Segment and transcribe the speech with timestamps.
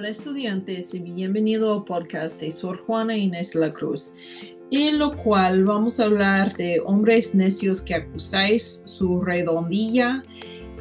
[0.00, 4.14] Hola estudiantes y bienvenido al podcast de Sor Juana Inés La Cruz,
[4.70, 10.22] en lo cual vamos a hablar de hombres necios que acusáis su redondilla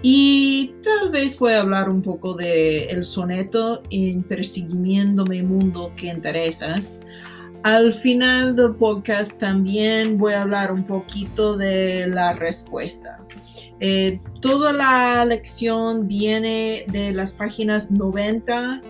[0.04, 6.08] y tal vez voy a hablar un poco de el soneto en Persiguiéndome Mundo que
[6.08, 7.02] interesas.
[7.64, 13.20] Al final del podcast también voy a hablar un poquito de la respuesta.
[13.82, 18.82] Eh, toda la lección viene de las páginas 90 ah,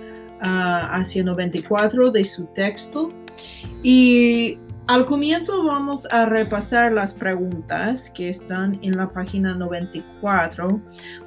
[0.41, 3.11] hacia 94 de su texto
[3.83, 4.57] y
[4.87, 10.81] al comienzo vamos a repasar las preguntas que están en la página 94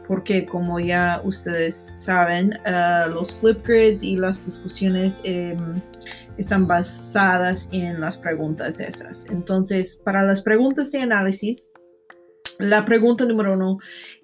[0.08, 5.80] porque como ya ustedes saben ah, los flipgrids y las discusiones em,
[6.38, 9.26] están basadas en las preguntas esas.
[9.30, 11.71] Entonces, para las preguntas de análisis,
[12.58, 13.78] la pregunta número uno,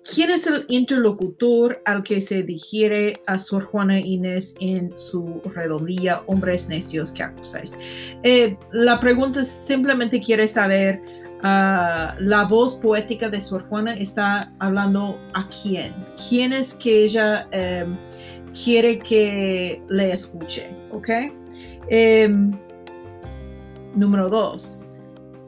[0.05, 6.23] ¿quién es el interlocutor al que se digiere a Sor Juana Inés en su redondilla,
[6.27, 7.77] hombres necios que acusáis?
[8.23, 11.01] Eh, la pregunta simplemente quiere saber,
[11.39, 15.95] uh, la voz poética de Sor Juana está hablando a quién?
[16.29, 17.49] ¿Quién es que ella
[17.85, 17.97] um,
[18.53, 20.71] quiere que le escuche?
[20.91, 21.09] ¿Ok?
[21.91, 22.53] Um,
[23.95, 24.88] número dos.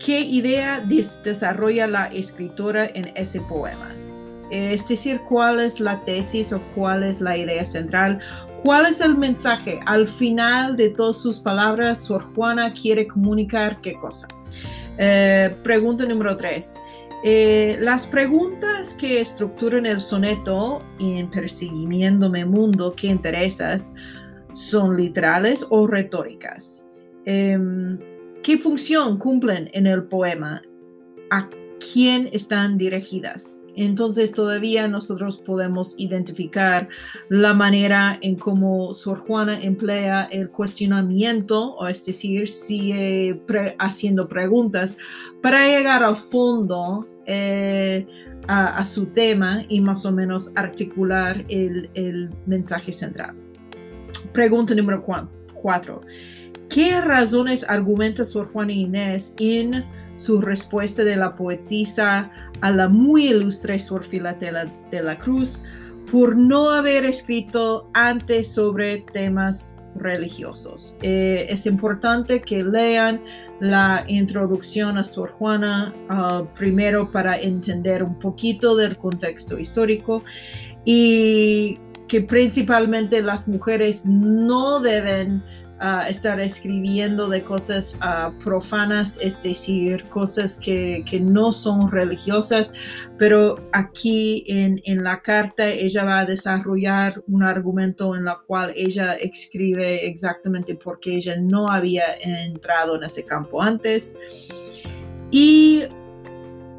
[0.04, 3.94] ¿Qué idea desarrolla la escritora en ese poema?
[4.50, 8.18] Es decir, cuál es la tesis o cuál es la idea central,
[8.62, 9.78] cuál es el mensaje.
[9.84, 14.26] Al final de todas sus palabras, Sor Juana quiere comunicar qué cosa.
[14.96, 16.76] Eh, pregunta número tres.
[17.22, 23.92] Eh, las preguntas que estructuran el soneto en Persiguiéndome Mundo que interesas
[24.52, 26.86] son literales o retóricas.
[27.26, 27.98] Em,
[28.42, 30.62] ¿Qué función cumplen en el poema?
[31.30, 31.48] ¿A
[31.92, 33.60] quién están dirigidas?
[33.76, 36.88] Entonces todavía nosotros podemos identificar
[37.28, 43.40] la manera en cómo Sor Juana emplea el cuestionamiento, o es decir, sigue
[43.78, 44.96] haciendo preguntas
[45.42, 48.06] para llegar al fondo eh,
[48.48, 53.36] a, su tema y más o menos articular el, el mensaje central.
[54.32, 55.04] Pregunta número
[55.54, 56.00] cuatro.
[56.70, 63.26] ¿Qué razones argumenta Sor Juana Inés en su respuesta de la poetisa a la muy
[63.26, 65.64] ilustre Sor Filatela de la Cruz
[66.12, 70.96] por no haber escrito antes sobre temas religiosos?
[71.02, 73.20] Eh, es importante que lean
[73.58, 80.22] la introducción a Sor Juana uh, primero para entender un poquito del contexto histórico
[80.84, 85.42] y que principalmente las mujeres no deben
[86.08, 87.98] estar escribiendo de cosas
[88.42, 92.72] profanas, es decir, cosas que, no son religiosas,
[93.18, 98.72] pero aquí en, en, la carta ella va a desarrollar un argumento en la cual
[98.76, 104.16] ella escribe exactamente por qué ella no había entrado en ese campo antes.
[105.30, 105.84] Y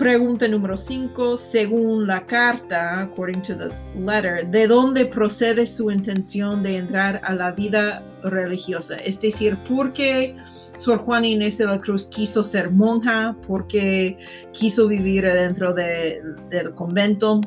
[0.02, 1.38] Pregunta número 5.
[1.38, 7.36] Según la carta, according to the letter, ¿de dónde procede su intención de entrar a
[7.36, 8.96] la vida religiosa?
[8.96, 10.36] Es decir, ¿por qué
[10.76, 13.38] Sor Juana Inés de la Cruz quiso ser monja?
[13.46, 14.18] ¿Por qué
[14.54, 17.40] quiso vivir dentro del convento?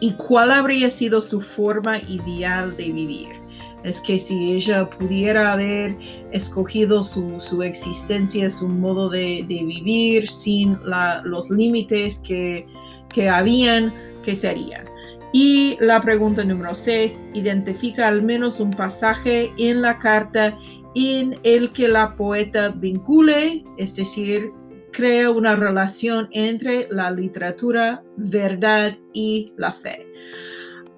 [0.00, 3.39] ¿Y cuál habría sido su forma ideal de vivir?
[3.84, 5.96] Es que si ella pudiera haber
[6.32, 10.78] escogido su, existencia, su modo de, vivir sin
[11.24, 12.66] los límites que,
[13.12, 14.84] que habían, ¿qué sería?
[15.32, 20.58] Y la pregunta número 6, identifica al menos un pasaje en la carta
[20.94, 24.50] en el que la poeta vincule, es decir,
[24.92, 30.06] crea una relación entre la literatura, verdad y la fe.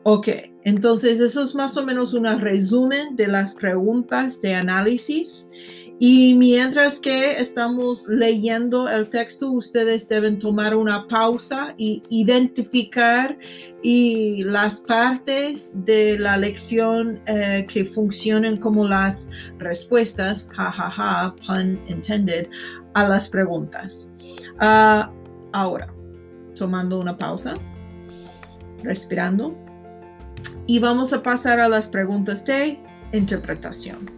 [0.04, 0.28] Ok,
[0.64, 5.48] entonces eso es más o menos un resumen de las preguntas de análisis.
[6.00, 13.38] Y mientras que estamos leyendo el texto, ustedes deben tomar una pausa y identificar
[13.84, 22.48] y las partes de la lección eh, que funcionen como las respuestas, jajaja, pun intended,
[22.94, 24.10] a las preguntas.
[24.58, 25.08] Ah,
[25.52, 25.94] ahora,
[26.56, 27.54] tomando una pausa,
[28.82, 29.61] respirando
[30.66, 32.78] y vamos a pasar a las preguntas de
[33.12, 34.10] interpretación.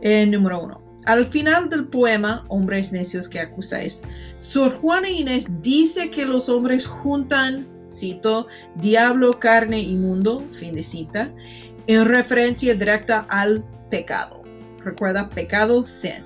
[0.00, 0.82] Eh, número uno.
[1.04, 4.02] Al final del poema, Hombres necios que acusáis,
[4.38, 8.46] Sor Juana Inés dice que los hombres juntan, cito,
[8.76, 11.32] diablo, carne y mundo, fin de cita,
[11.88, 14.42] en referencia directa al pecado.
[14.84, 16.24] Recuerda, pecado, sin.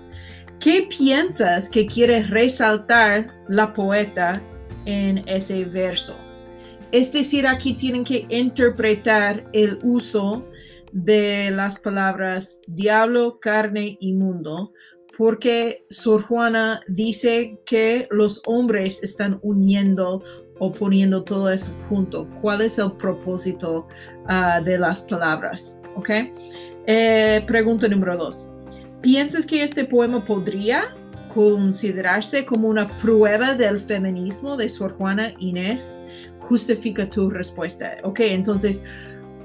[0.60, 4.40] ¿Qué piensas que quiere resaltar la poeta
[4.84, 6.16] en ese verso?
[6.96, 10.46] Es decir, aquí tienen que interpretar el uso
[10.92, 14.72] de las palabras diablo, carne y mundo,
[15.18, 20.22] porque Sor Juana dice que los hombres están uniendo
[20.58, 22.26] o poniendo todo eso junto.
[22.40, 23.86] ¿Cuál es el propósito
[24.28, 25.78] ah, de las palabras?
[25.96, 26.08] ¿Ok?
[26.86, 28.48] Eh, pregunta número dos.
[29.02, 30.84] ¿Piensas que este poema podría
[31.34, 36.00] considerarse como una prueba del feminismo de Sor Juana Inés?
[36.48, 37.96] Justifica tu respuesta.
[38.02, 38.84] Ok, entonces,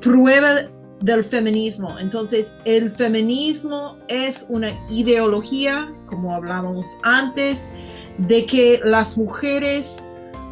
[0.02, 0.62] prueba
[1.02, 1.98] del feminismo.
[2.00, 7.72] Entonces, el feminismo es una ideología, como hablamos antes,
[8.20, 10.08] de que las mujeres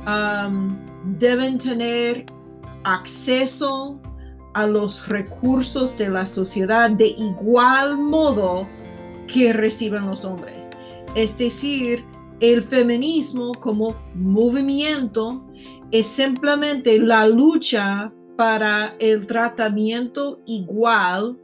[0.08, 0.76] um,
[1.20, 2.26] deben tener
[2.84, 4.00] acceso
[4.54, 8.68] a los recursos de la sociedad de igual modo
[9.28, 10.70] que reciben los hombres.
[11.16, 12.04] Es decir,
[12.40, 15.44] el feminismo como movimiento
[15.92, 21.38] es simplemente la lucha para el tratamiento igual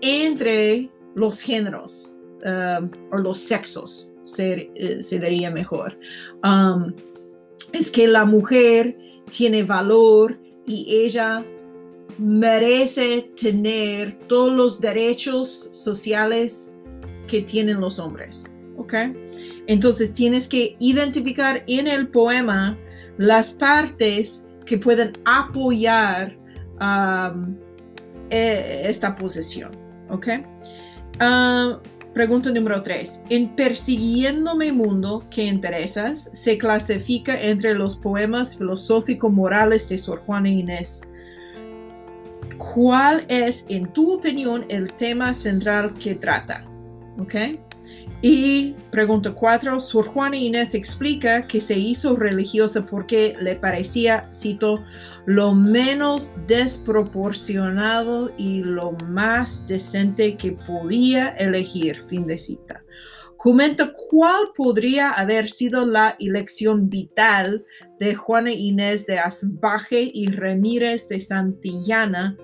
[0.00, 2.10] entre los géneros
[2.44, 5.98] um, o los sexos, se, eh, diría mejor.
[6.44, 6.94] Um,
[7.72, 8.96] es que la mujer
[9.30, 11.44] tiene valor y ella
[12.18, 16.74] merece tener todos los derechos sociales
[17.26, 18.50] que tienen los hombres.
[18.76, 18.94] ¿Ok?
[19.66, 22.78] Entonces tienes que identificar en el poema
[23.18, 26.36] las partes que pueden apoyar
[26.80, 27.56] um,
[28.30, 29.72] e, esta posición.
[30.08, 30.28] ¿Ok?
[31.20, 31.78] Uh,
[32.14, 33.24] pregunta número 3.
[33.28, 41.02] En Persiguiéndome Mundo que interesas, se clasifica entre los poemas filosófico-morales de Sor Juana Inés.
[42.56, 46.64] ¿Cuál es, en tu opinión, el tema central que trata?
[47.18, 47.34] ¿Ok?
[48.20, 54.82] Y pregunta 4, Sor Juana Inés explica que se hizo religiosa porque le parecía, cito,
[55.24, 62.82] lo menos desproporcionado y lo más decente que podía elegir, fin de cita.
[63.36, 67.64] Comenta cuál podría haber sido la elección vital
[68.00, 72.36] de Juana Inés de Asbaje y Ramírez de Santillana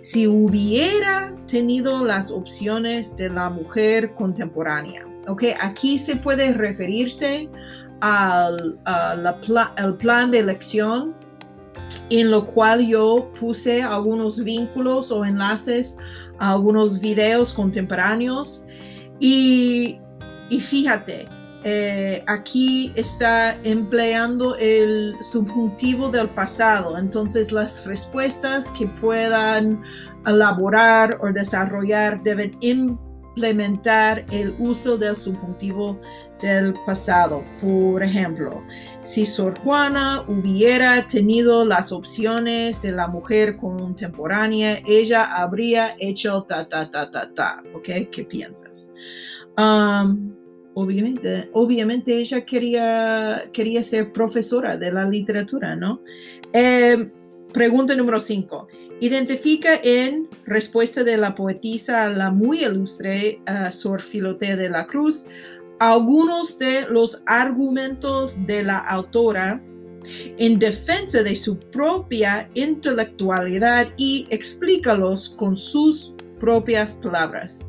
[0.00, 5.11] si hubiera tenido las opciones de la mujer contemporánea.
[5.28, 5.44] ¿Ok?
[5.60, 7.48] Aquí se puede referirse
[8.00, 8.78] al
[9.98, 11.14] plan de elección
[12.10, 15.96] en lo cual yo puse algunos vínculos o enlaces
[16.38, 18.66] a algunos videos contemporáneos
[19.18, 19.98] y,
[20.60, 21.26] fíjate,
[21.64, 29.80] eh, aquí está empleando el subjuntivo del pasado, entonces las respuestas que puedan
[30.26, 32.56] elaborar o desarrollar deben
[33.34, 35.98] implementar el uso del subjuntivo
[36.40, 37.42] del pasado.
[37.60, 38.62] Por ejemplo,
[39.02, 46.68] si Sor Juana hubiera tenido las opciones de la mujer contemporánea, ella habría hecho ta,
[46.68, 47.62] ta, ta, ta, ta.
[47.74, 47.88] ¿Ok?
[48.10, 48.90] ¿Qué piensas?
[50.74, 56.00] Obviamente, obviamente ella quería, quería ser profesora de la literatura, ¿no?
[56.52, 57.10] Eh,
[57.52, 58.68] pregunta número 5.
[59.02, 65.26] Identifica en respuesta de la poetisa la muy ilustre uh, Sor Filotea de la Cruz
[65.80, 69.60] algunos de los argumentos de la autora
[70.38, 77.66] en defensa de su propia intelectualidad y explícalos con sus propias palabras.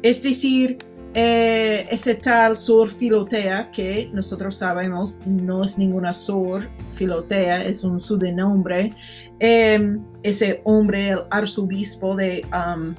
[0.00, 0.78] Es decir,
[1.14, 7.98] eh, ese tal Sor Filotea, que nosotros sabemos no es ninguna Sor Filotea, es un
[7.98, 8.94] sobrenombre,
[9.40, 12.94] em, ese hombre, el arzobispo de ah,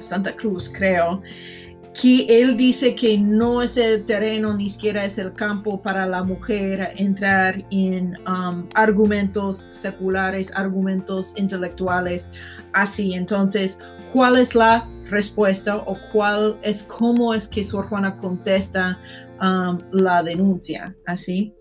[0.00, 1.22] Santa Cruz, creo,
[1.94, 6.24] que él dice que no es el terreno ni siquiera es el campo para la
[6.24, 12.32] mujer entrar en um, argumentos seculares, argumentos intelectuales
[12.72, 13.14] así.
[13.14, 13.78] Entonces,
[14.12, 19.00] ¿cuál es la respuesta o cuál es cómo es que Sor Juana contesta
[19.40, 20.96] um, la denuncia?
[21.06, 21.54] Así.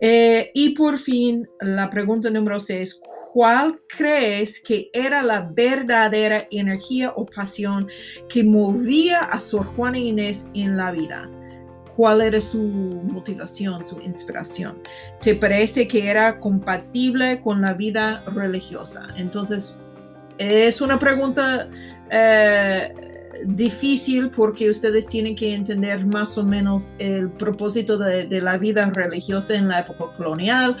[0.00, 3.00] Eh, y por fin, la pregunta número 6,
[3.32, 7.86] ¿Cuál crees que era la verdadera energía o pasión
[8.28, 11.30] que movía a Sor Juana Inés en la vida?
[11.94, 14.82] ¿Cuál era su motivación, su inspiración?
[15.22, 19.06] ¿Te parece que era compatible con la vida religiosa?
[19.16, 19.76] Entonces,
[20.38, 21.68] es una pregunta
[22.10, 22.92] eh,
[23.46, 29.54] difícil porque ustedes tienen que entender más o menos el propósito de, la vida religiosa
[29.54, 30.76] en la época colonial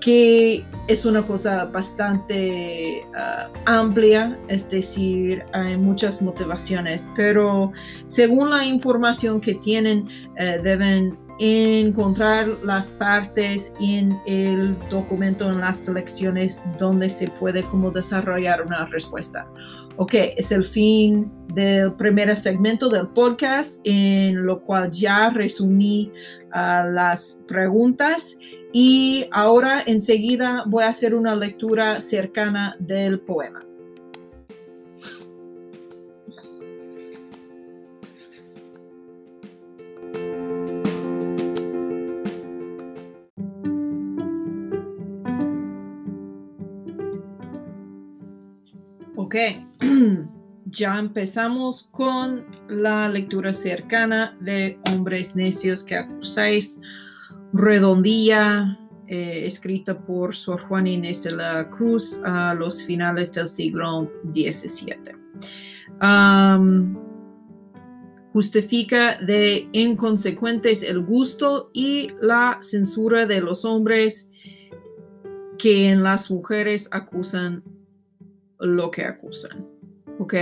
[0.00, 7.70] que es una cosa bastante ah, amplia, es decir, hay muchas motivaciones, pero
[8.06, 15.78] según la información que tienen, eh, deben encontrar las partes en el documento, en las
[15.78, 19.46] selecciones donde se puede como desarrollar una respuesta.
[19.96, 26.10] Ok, es el fin del primer segmento del podcast en lo cual ya resumí
[26.54, 28.38] uh, las preguntas
[28.72, 33.61] y ahora enseguida voy a hacer una lectura cercana del poema.
[49.32, 49.38] Ok,
[50.66, 56.78] ya empezamos con la lectura cercana de Hombres Necios que acusáis,
[57.54, 64.12] redondilla, eh, escrita por Sor Juana Inés de la Cruz a los finales del siglo
[64.34, 65.16] XVII.
[68.34, 74.28] justifica de inconsecuentes el gusto y la censura de los hombres
[75.58, 77.62] que en las mujeres acusan
[78.62, 79.66] lo que acusan.
[80.18, 80.34] ¿Ok?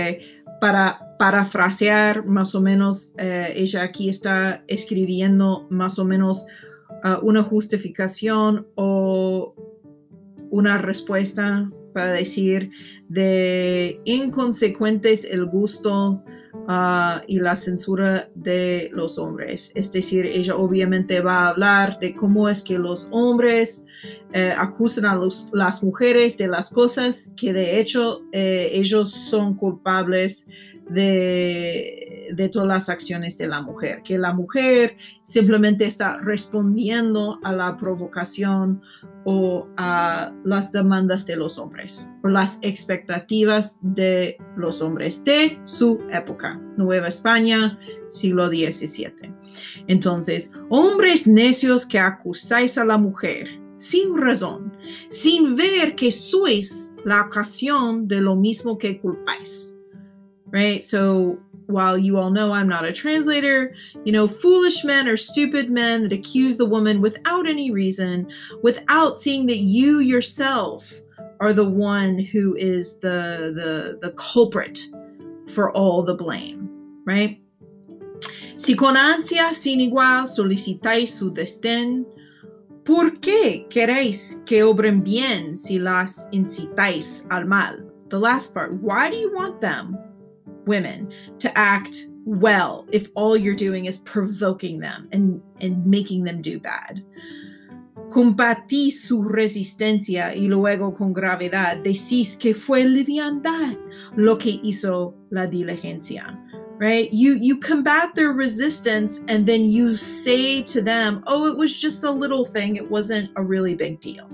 [0.59, 6.45] Para parafrasear más o menos, eh, ella aquí está escribiendo más o menos
[7.03, 9.55] uh, una justificación o
[10.51, 12.71] una respuesta para decir
[13.09, 16.23] de inconsecuentes el gusto
[16.67, 19.71] uh, y la censura de los hombres.
[19.75, 23.85] Es decir, ella obviamente va a hablar de cómo es que los hombres
[24.33, 25.19] eh, acusan a
[25.53, 30.47] las mujeres de las cosas que de hecho eh, ellos son culpables
[30.89, 37.51] de, de, todas las acciones de la mujer, que la mujer simplemente está respondiendo a
[37.51, 38.81] la provocación
[39.25, 45.99] o a las demandas de los hombres, o las expectativas de los hombres de su
[46.11, 49.33] época, Nueva España, siglo XVII.
[49.87, 54.71] Entonces, hombres necios que acusáis a la mujer sin razón,
[55.09, 59.75] sin ver que sois la ocasión de lo mismo que culpáis.
[60.51, 60.83] Right?
[60.83, 63.75] So, while you all know I'm not a translator,
[64.05, 68.27] you know, foolish men are stupid men that accuse the woman without any reason,
[68.63, 70.91] without seeing that you yourself
[71.39, 74.79] are the one who is the the the culprit
[75.47, 76.69] for all the blame,
[77.05, 77.39] right?
[78.57, 82.05] Si con ansia sin igual solicitáis su destén,
[82.83, 87.85] ¿Por qué queréis que obren bien si las incitáis al mal?
[88.09, 88.73] The last part.
[88.81, 89.97] Why do you want them,
[90.65, 96.41] women, to act well if all you're doing is provoking them and, and making them
[96.41, 97.03] do bad?
[98.09, 101.81] Combatí su resistencia y luego con gravedad.
[101.83, 103.77] Decís que fue liviandad
[104.17, 106.37] lo que hizo la diligencia
[106.81, 107.13] right?
[107.13, 112.03] You you combat their resistance and then you say to them oh it was just
[112.03, 112.75] a little thing.
[112.75, 114.27] It wasn't a really big deal.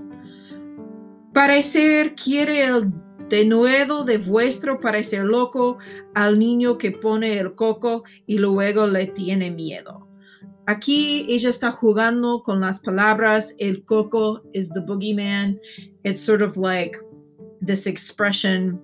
[1.32, 2.90] Parecer quiere el
[3.28, 5.78] denuedo de vuestro parecer loco
[6.14, 10.08] al niño que pone el coco y luego le tiene miedo
[10.68, 13.54] Aquí ella está jugando con las palabras.
[13.58, 15.58] El coco is the boogeyman.
[16.04, 16.94] It's sort of like
[17.62, 18.78] this expression.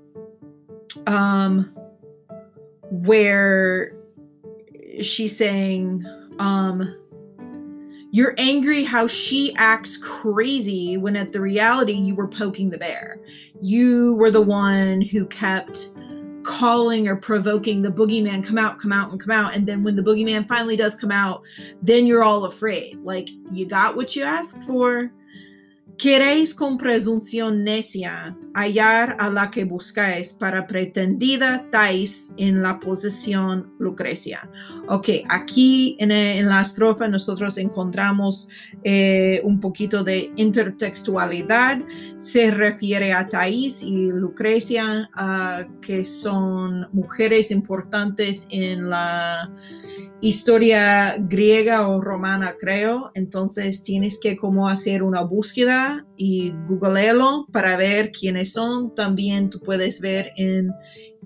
[1.07, 1.75] Um,
[2.91, 3.95] where
[5.03, 6.03] she's saying,
[6.39, 6.97] um,
[8.15, 13.19] you're angry how she acts crazy when at the reality you were poking the bear.
[13.61, 15.93] You were the one who kept
[16.45, 19.57] calling or provoking the boogeyman come out come out and come out.
[19.57, 21.43] And then when the boogeyman finally does come out
[21.83, 23.03] then you're all afraid.
[23.03, 25.11] Like you got what you asked for
[25.99, 33.73] Queréis con presunción necia hallar a la que buscáis para pretendida tais en la posesión
[33.79, 34.49] Lucrecia.
[34.89, 38.49] Ok, aquí en, la estrofa nosotros encontramos
[38.83, 41.79] eh, un poquito de intertextualidad.
[42.19, 45.11] Se refiere a Thais y Lucrecia,
[45.81, 49.51] que son mujeres importantes en la
[50.21, 53.11] historia griega o romana, creo.
[53.15, 55.84] Entonces tienes que como hacer una búsqueda
[56.17, 58.95] y googlearlo para ver quiénes son.
[58.95, 60.73] También tú puedes ver en,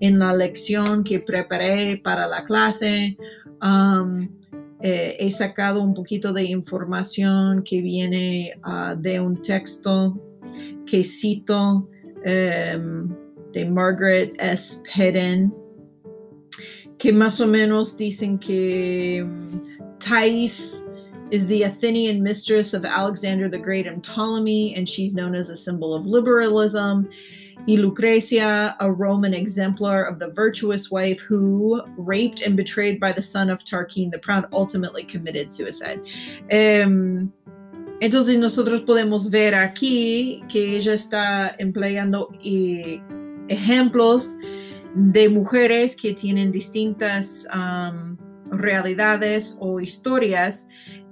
[0.01, 3.17] la lección que preparé para la clase.
[3.61, 4.29] Um,
[4.81, 10.17] eh, he sacado un poquito de información que viene uh, de un texto
[10.85, 11.89] que cito
[12.25, 13.15] um,
[13.51, 14.81] de Margaret S.
[14.95, 15.53] Pedden
[16.99, 19.59] que más o menos dicen que mm,
[19.99, 20.85] Thais
[21.31, 25.57] is the Athenian mistress of Alexander the Great and Ptolemy, and she's known as a
[25.57, 27.09] symbol of liberalism.
[27.67, 33.21] Y Lucrecia, a Roman exemplar of the virtuous wife who, raped and betrayed by the
[33.21, 36.01] son of Tarquin the Proud, ultimately committed suicide.
[36.51, 37.33] Um,
[38.01, 43.01] entonces nosotros podemos ver aquí que ella está empleando eh,
[43.49, 44.37] ejemplos
[44.95, 48.17] de mujeres que tienen distintas um,
[48.51, 50.65] realidades o historias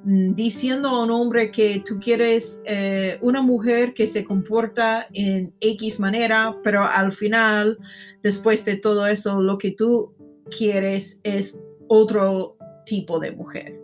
[0.10, 6.00] diciendo a un hombre que tú quieres eh, una mujer que se comporta en X
[6.00, 7.78] manera, pero al final,
[8.24, 10.14] después de todo eso, lo que tú
[10.58, 13.78] quieres es otro tipo de mujer.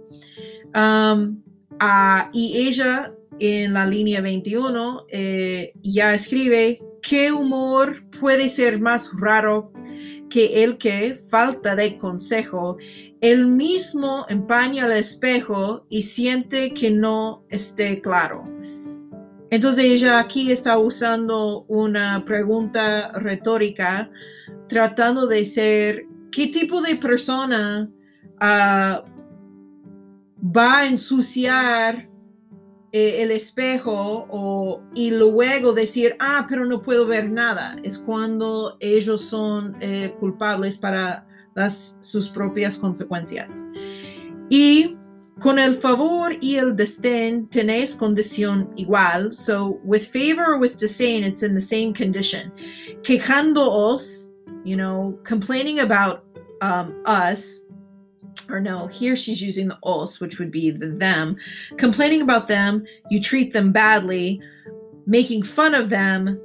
[0.74, 9.12] Ah, y ella en la línea 21 eh, ya escribe, ¿qué humor puede ser más
[9.20, 9.74] raro
[10.30, 12.78] que el que falta de consejo
[13.24, 18.44] él mismo empaña el espejo y siente que no esté claro.
[19.50, 24.12] Entonces ella aquí está usando una pregunta retórica
[24.68, 27.90] tratando de ser qué tipo de persona
[28.42, 29.06] ah,
[30.38, 32.10] va a ensuciar
[32.94, 37.76] el espejo y luego decir, ah, pero no puedo ver nada.
[37.84, 43.66] Es cuando ellos son eh, culpables para las, sus propias consecuencias.
[44.50, 44.96] Y
[45.40, 49.34] con el favor y el desdén tenéis condición igual.
[49.34, 52.52] So with favor or with disdain, it's in the same condition.
[53.02, 54.32] Quejándoos,
[54.64, 56.24] you know, complaining about
[56.62, 57.63] um, us,
[58.50, 61.38] or no, here she's using the os, which would be the them.
[61.78, 64.42] Complaining about them, you treat them badly.
[65.06, 66.40] Making fun of them,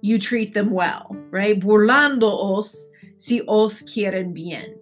[0.00, 1.58] you treat them well, right?
[1.58, 4.76] Burlándoos, si os quieren bien.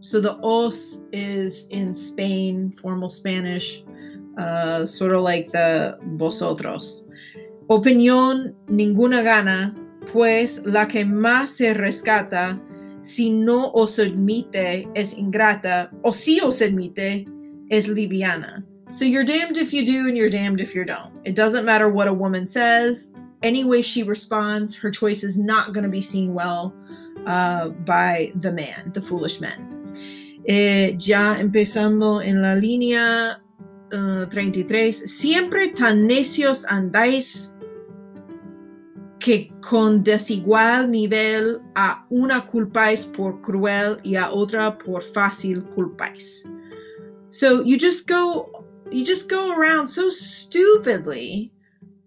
[0.00, 3.84] So the os is in Spain, formal Spanish,
[4.38, 7.04] uh, sort of like the vosotros.
[7.68, 9.74] Opinión ninguna gana,
[10.06, 12.58] pues la que más se rescata,
[13.02, 17.26] si no os admite, es ingrata, o si os admite,
[17.70, 18.64] es liviana.
[18.90, 21.12] So you're damned if you do and you're damned if you don't.
[21.24, 23.10] It doesn't matter what a woman says,
[23.42, 26.74] any way she responds, her choice is not going to be seen well
[27.26, 29.68] uh, by the man, the foolish man.
[30.48, 33.40] Eh, ya empezando en la línea
[33.92, 37.54] uh, 33, siempre tan necios andáis
[39.22, 46.44] que con desigual nivel a una culpáis por cruel y a otra por fácil culpáis.
[47.30, 51.52] So you just go you just go around so stupidly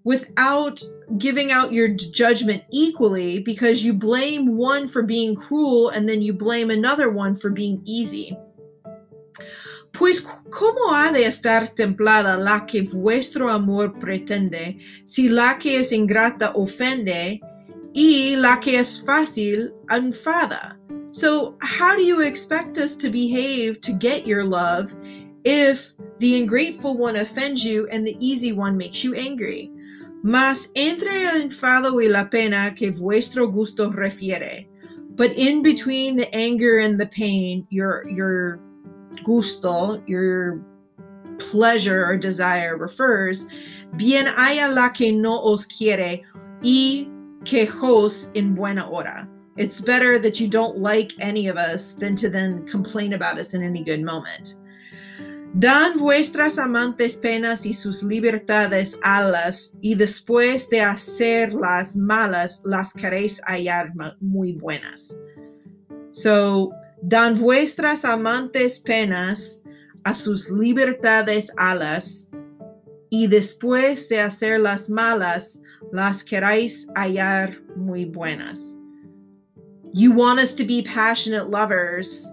[0.04, 0.84] without
[1.18, 6.34] giving out your judgment equally because you blame one for being cruel and then you
[6.34, 8.38] blame another one for being easy.
[9.98, 15.94] Pues, ¿cómo ha de estar templada la que vuestro amor pretende, si la que es
[15.94, 17.40] ingrata ofende
[17.94, 20.78] y la que es fácil enfada?
[21.14, 24.94] So, how do you expect us to behave to get your love
[25.46, 29.72] if the ungrateful one offends you and the easy one makes you angry?
[30.24, 34.68] Mas entre el enfado y la pena que vuestro gusto refiere.
[35.16, 38.60] But in between the anger and the pain, your your
[39.24, 40.62] gusto, your
[41.38, 43.48] pleasure or desire refers,
[43.98, 46.24] bien haya la que no os quiere
[46.64, 47.08] y
[47.44, 49.28] quejos en buena hora.
[49.58, 53.54] It's better that you don't like any of us than to then complain about us
[53.54, 54.56] in any good moment.
[55.58, 63.40] Dan vuestras amantes penas y sus libertades alas, y después de hacerlas malas, las queréis
[63.48, 65.18] hallar muy buenas.
[66.10, 66.74] So,
[67.08, 69.62] dan vuestras amantes penas
[70.04, 72.30] a sus libertades alas,
[73.10, 78.78] y después de hacerlas malas, las queréis hallar muy buenas.
[79.94, 82.28] You want us to be passionate lovers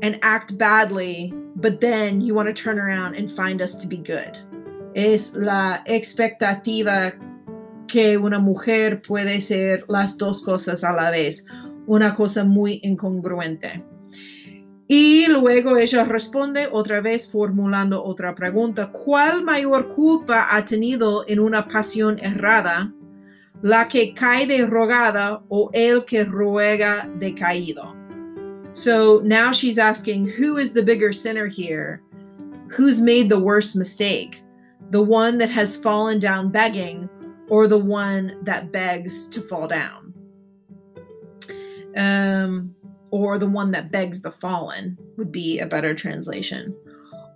[0.00, 3.96] and act badly but then you want to turn around and find us to be
[3.96, 4.38] good.
[4.94, 7.12] Es la expectativa
[7.88, 11.44] que una mujer puede ser las dos cosas a la vez,
[11.88, 13.82] una cosa muy incongruente.
[14.86, 18.90] Y luego ella responde otra vez formulando otra pregunta.
[18.90, 22.92] ¿Cuál mayor culpa ha tenido en una pasión errada?
[23.60, 27.94] ¿La que cae de rogada o el que ruega de caído?
[28.72, 32.00] So now she's asking who is the bigger sinner here?
[32.70, 34.42] Who's made the worst mistake?
[34.90, 37.08] The one that has fallen down begging
[37.48, 40.14] or the one that begs to fall down?
[41.98, 42.74] Um,
[43.10, 46.74] or the one that begs the fallen would be a better translation.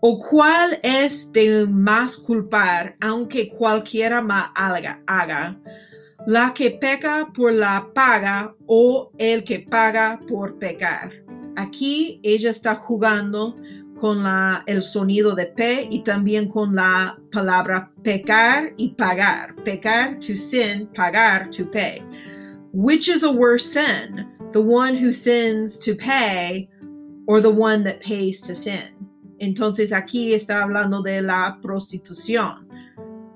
[0.03, 5.57] ¿O cuál es de más culpar, aunque cualquiera más haga?
[6.27, 11.12] ¿La que peca por la paga o el que paga por pecar?
[11.57, 13.57] Aquí ella está jugando
[14.01, 19.55] con la, el sonido de P y también con la palabra pecar y pagar.
[19.64, 22.03] Pecar to sin, pagar to pay.
[22.72, 24.32] Which is a worse sin?
[24.53, 26.69] The one who sins to pay
[27.27, 29.03] or the one that pays to sin?
[29.38, 32.69] Entonces aquí está hablando de la prostitución.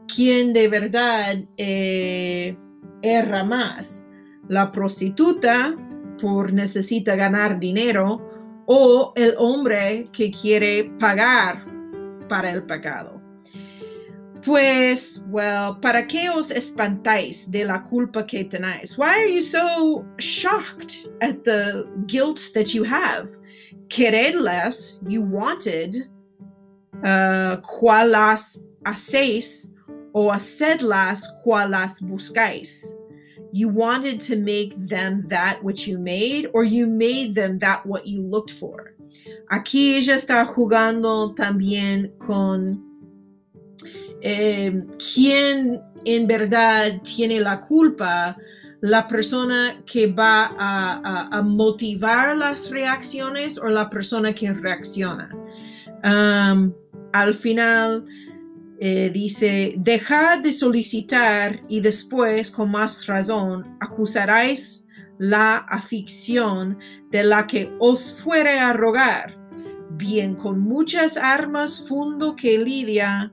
[0.07, 2.57] ¿Quién de verdad eh,
[3.02, 4.07] erra más?
[4.48, 5.74] ¿La prostituta
[6.20, 11.64] por necesita ganar dinero o el hombre que quiere pagar
[12.29, 13.15] para el pecado?
[14.46, 18.96] Pues, well, ¿para qué os espantáis de la culpa que tenéis?
[18.96, 23.28] Why are you so shocked at the guilt that you have?
[23.88, 26.09] queredlas, you wanted,
[27.04, 29.70] uh, cualas hacéis
[30.12, 32.85] o hacedlas cualas buscáis.
[33.52, 38.06] You wanted to make them that which you made, or you made them that what
[38.06, 38.94] you looked for.
[39.50, 42.86] Aquí ella está jugando también con
[44.28, 44.82] eh,
[45.14, 48.36] quién en verdad tiene la culpa
[48.80, 55.30] la persona que va a, motivar las reacciones o la persona que reacciona.
[56.02, 56.72] Um,
[57.12, 58.04] al final
[58.80, 64.86] eh, dice, dejad de solicitar y después, con más razón, acusaréis
[65.18, 66.78] la afición
[67.12, 69.38] de la que os fuere a rogar.
[69.90, 73.32] Bien, con muchas armas fundo que lidia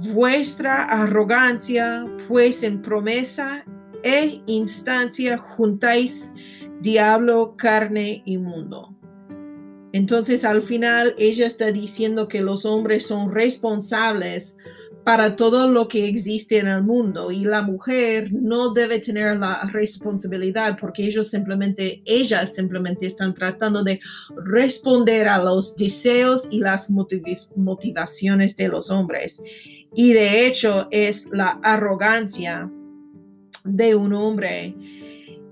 [0.00, 3.64] vuestra arrogancia, pues en promesa
[4.02, 6.32] e instancia juntáis
[6.80, 8.94] diablo, carne y mundo.
[9.92, 14.56] Entonces al final ella está diciendo que los hombres son responsables
[15.10, 19.68] para todo lo que existe en el mundo y la mujer no debe tener la
[19.72, 23.98] responsabilidad porque ellos simplemente, ellas simplemente están tratando de
[24.44, 29.42] responder a los deseos y las motivaciones de los hombres.
[29.96, 32.70] Y de hecho es la arrogancia
[33.64, 34.76] de un hombre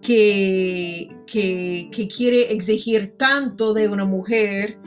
[0.00, 4.78] que, que, quiere exigir tanto de una mujer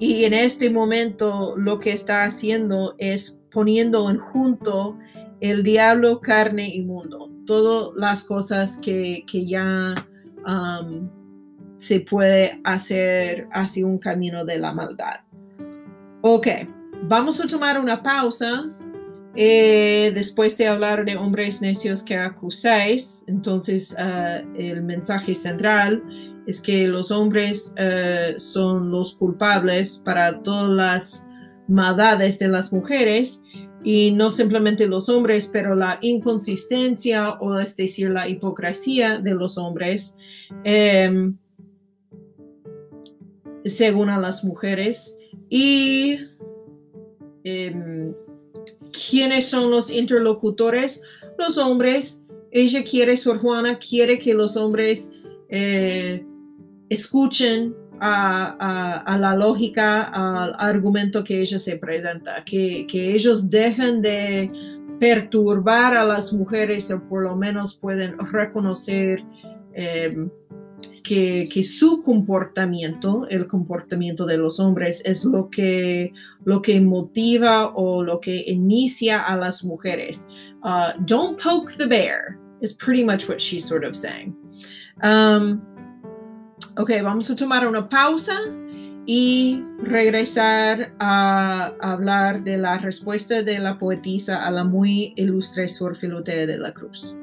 [0.00, 4.98] y en este momento lo que está haciendo es poniendo en junto
[5.40, 7.30] el diablo, carne y mundo.
[7.46, 9.94] Todas las cosas que, ya
[10.46, 11.08] um,
[11.78, 15.20] se puede hacer hacia un camino de la maldad.
[16.20, 16.48] Ok,
[17.04, 18.70] vamos a tomar una pausa
[19.34, 26.02] eh, después de hablar de hombres necios que acusáis, entonces ah, el mensaje central
[26.46, 31.25] es que los hombres ah, son los culpables para todas las
[31.68, 33.42] maldades de las mujeres
[33.82, 39.58] y no simplemente los hombres, pero la inconsistencia o es decir, la hipocresía de los
[39.58, 40.16] hombres
[40.64, 41.36] em,
[43.64, 45.16] según a las mujeres
[45.48, 46.18] y
[47.44, 48.14] em,
[49.10, 51.02] ¿Quiénes son los interlocutores?
[51.38, 52.20] Los hombres.
[52.50, 55.10] Ella quiere, Sor Juana quiere que los hombres
[55.50, 56.24] eh,
[56.88, 64.50] escuchen a, la lógica, al argumento que ella se presenta, que, ellos dejen de
[64.98, 69.22] perturbar a las mujeres o por lo menos pueden reconocer
[69.74, 70.28] eh,
[71.02, 76.12] que, su comportamiento, el comportamiento de los hombres, es lo que,
[76.44, 80.26] lo que motiva o lo que inicia a las mujeres.
[80.64, 84.34] Uh, don't poke the bear is pretty much what she's sort of saying.
[85.02, 85.62] Um,
[86.78, 88.38] ok, vamos a tomar una pausa
[89.06, 95.96] y regresar a hablar de la respuesta de la poetisa a la muy ilustre Sor
[95.96, 97.14] Filotea de la Cruz.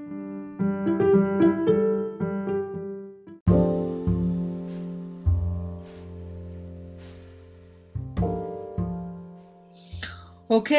[10.47, 10.71] Ok,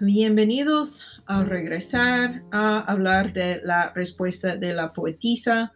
[0.00, 5.72] bienvenidos a regresar a hablar de la respuesta de la poetisa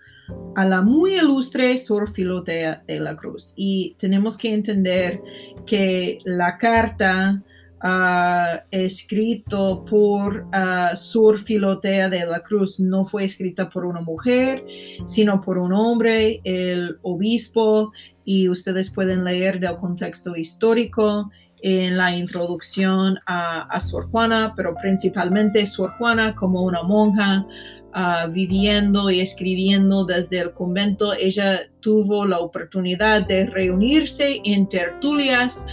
[0.54, 3.52] a la muy ilustre Sor Filotea de la Cruz.
[3.56, 5.20] Y tenemos que entender
[5.66, 7.42] que la carta
[7.82, 14.64] uh, escrito por uh, Sor Filotea de la Cruz no fue escrita por una mujer,
[15.06, 17.92] sino por un hombre, el obispo,
[18.24, 21.30] y ustedes pueden leer del contexto histórico
[21.62, 27.46] en la introducción a, Sor Juana, pero principalmente Sor Juana como una monja
[27.92, 31.12] ah, viviendo y escribiendo desde el convento.
[31.14, 35.66] Ella tuvo la oportunidad de reunirse en tertulias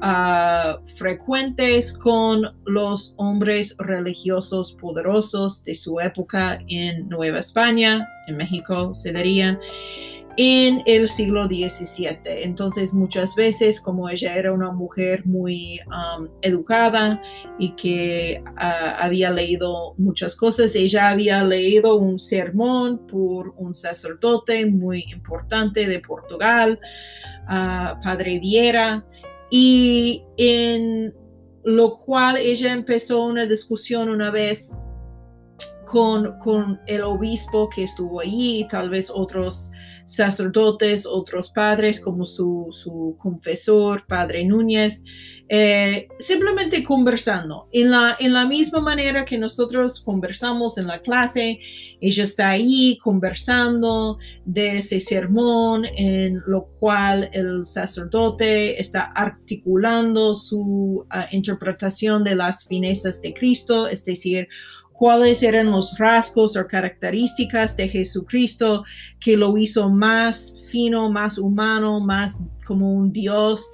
[0.00, 8.94] ah, frecuentes con los hombres religiosos poderosos de su época en Nueva España, en México
[8.94, 9.58] se diría
[10.36, 12.18] en el siglo XVII.
[12.24, 17.20] Entonces muchas veces como ella era una mujer muy um, educada
[17.58, 24.66] y que ah, había leído muchas cosas, ella había leído un sermón por un sacerdote
[24.66, 26.78] muy importante de Portugal,
[27.44, 29.04] uh, Padre Viera,
[29.50, 31.14] y en
[31.64, 34.74] lo cual ella empezó una discusión una vez
[35.92, 39.70] con, con el obispo que estuvo allí, tal vez otros
[40.06, 45.04] sacerdotes, otros padres como su, confesor, Padre Núñez,
[45.50, 47.68] eh, simplemente conversando.
[47.72, 51.60] En la, en la misma manera que nosotros conversamos en la clase,
[52.00, 61.04] ella está ahí conversando de ese sermón en lo cual el sacerdote está articulando su
[61.10, 64.48] ah, interpretación de las finezas de Cristo, es decir,
[65.02, 68.84] cuáles eran los rasgos o características de Jesucristo
[69.18, 73.68] que lo hizo más fino, más humano, más como un Dios.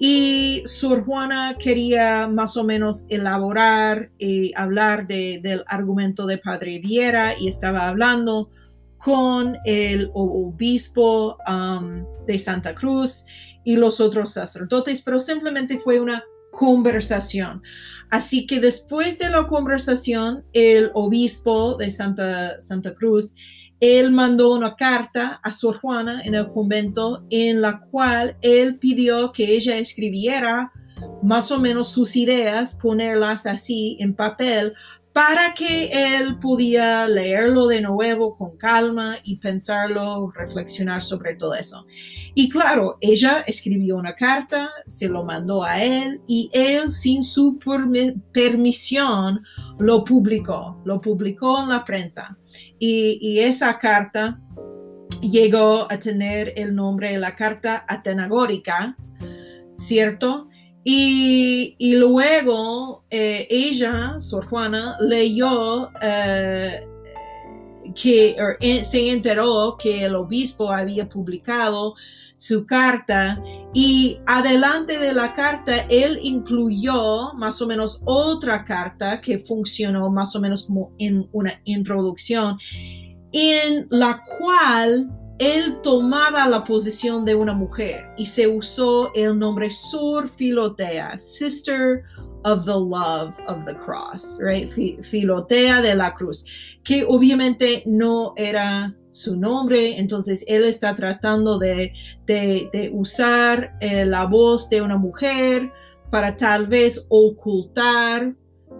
[0.00, 7.38] Y Sor Juana quería más o menos elaborar y hablar del argumento de Padre Viera
[7.38, 8.50] y estaba hablando
[8.98, 13.24] con el obispo um, de Santa Cruz
[13.62, 17.62] y los otros sacerdotes, pero simplemente fue una conversación.
[18.14, 23.34] Así que después de la conversación, el obispo de Santa, Santa Cruz,
[23.80, 29.32] él mandó una carta a Sor Juana en el convento en la cual él pidió
[29.32, 30.70] que ella escribiera
[31.24, 34.74] más o menos sus ideas, ponerlas así en papel
[35.14, 41.86] para que él pudiera leerlo de nuevo con calma y pensarlo, reflexionar sobre todo eso.
[42.34, 47.60] Y claro, ella escribió una carta, se lo mandó a él y él sin su
[48.32, 49.40] permisión
[49.78, 52.36] lo publicó, lo publicó en la prensa.
[52.80, 54.40] Y, y esa carta
[55.20, 58.96] llegó a tener el nombre de la carta atenagórica,
[59.76, 60.48] ¿cierto?
[60.84, 66.86] Y, luego eh, ella, Sor Juana, leyó eh,
[67.94, 68.36] que
[68.84, 71.94] se enteró que el obispo había publicado
[72.36, 73.42] su carta
[73.72, 80.34] y adelante de la carta él incluyó más o menos otra carta que funcionó más
[80.36, 82.58] o menos como en una introducción
[83.32, 89.70] en la cual él tomaba la posición de una mujer y se usó el nombre
[89.70, 92.02] Sor Filotea, Sister
[92.44, 94.68] of the Love of the Cross, right?
[95.02, 96.44] Filotea de la Cruz,
[96.84, 101.92] que obviamente no era su nombre, entonces él está tratando de,
[102.92, 105.72] usar eh, la voz de una mujer
[106.10, 108.34] para tal vez ocultar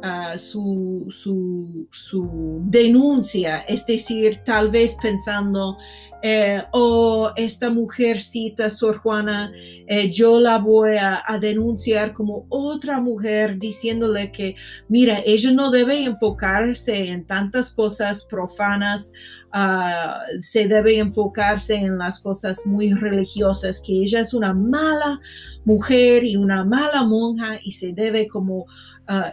[0.06, 5.78] Ah, su, su, denuncia, es decir, tal vez pensando,
[6.26, 9.52] eh, oh, esta mujercita, Sor Juana,
[9.86, 14.56] eh, yo la voy a, denunciar como otra mujer, diciéndole que,
[14.88, 19.12] mira, ella no debe enfocarse en tantas cosas profanas,
[19.52, 25.20] ah, se debe enfocarse en las cosas muy religiosas, que ella es una mala
[25.66, 28.64] mujer y una mala monja y se debe como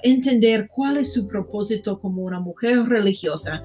[0.04, 3.64] entender cuál es su propósito como una mujer religiosa.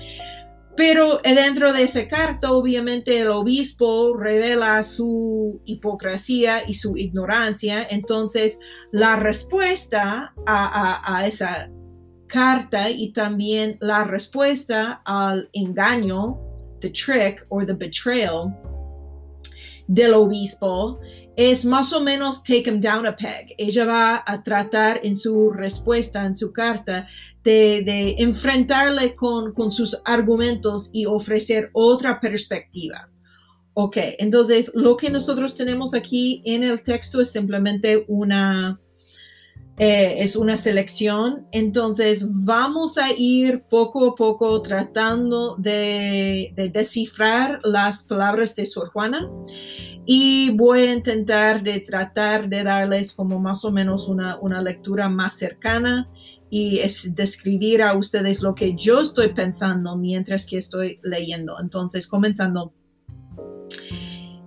[0.77, 7.87] Pero dentro de esa carta, obviamente, el obispo revela su hipocresía y su ignorancia.
[7.89, 8.59] Entonces,
[8.93, 11.71] la respuesta a, a esa
[12.27, 16.39] carta y también la respuesta al engaño,
[16.81, 18.55] the trick or the betrayal
[19.89, 21.01] del obispo
[21.37, 23.55] es más o menos take him down a peg.
[23.59, 27.07] Ella va a tratar en su respuesta, en su carta,
[27.47, 33.09] de, enfrentarle con, con, sus argumentos y ofrecer otra perspectiva.
[33.75, 38.81] Ok, entonces lo que nosotros tenemos aquí en el texto es simplemente una,
[39.79, 41.47] eh, es una selección.
[41.53, 48.89] Entonces vamos a ir poco a poco tratando de, de descifrar las palabras de Sor
[48.89, 49.29] Juana
[50.07, 55.35] y voy a intentar de tratar de darles como más o menos una, lectura más
[55.35, 56.09] cercana
[56.51, 61.57] y es describir a ustedes lo que yo estoy pensando mientras que estoy leyendo.
[61.61, 62.73] Entonces, comenzando.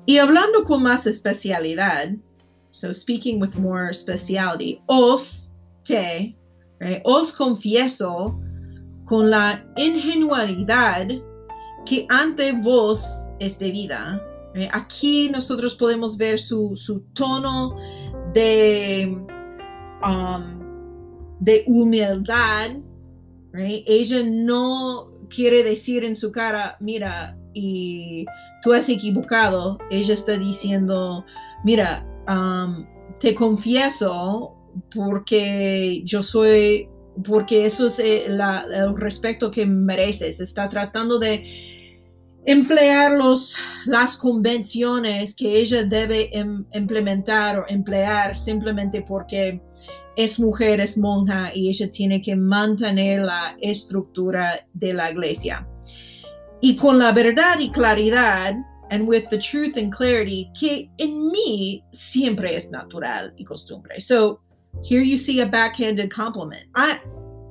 [0.05, 2.09] Y hablando con más especialidad,
[2.71, 5.51] so speaking with more speciality, os
[5.83, 6.35] te,
[7.03, 8.39] os confieso
[9.05, 11.07] con la ingenuidad
[11.85, 14.21] que ante vos es debida
[14.55, 16.75] eh, aquí nosotros podemos ver su,
[17.13, 17.75] tono
[18.33, 19.15] de
[20.03, 20.58] um,
[21.39, 22.71] de humildad,
[23.53, 23.83] right?
[23.87, 28.25] Ella no quiere decir en su cara, mira, y
[28.61, 29.77] tú has equivocado.
[29.89, 31.25] Ella está diciendo,
[31.63, 32.85] mira, um,
[33.19, 34.55] te confieso
[34.93, 36.89] porque yo soy,
[37.25, 40.39] porque eso es eh, el respeto que mereces.
[40.39, 41.69] Está tratando de
[42.45, 49.61] emplear los, las convenciones que ella debe em, implementar o emplear simplemente porque
[50.19, 55.65] es mujer, es monja y ella tiene que mantener la estructura de la iglesia.
[56.61, 58.57] Y con la verdad y claridad,
[58.91, 64.01] and with the truth and clarity, que en mí siempre es natural y costumbre.
[64.01, 64.41] So
[64.83, 66.65] here you see a backhanded compliment.
[66.75, 66.99] I,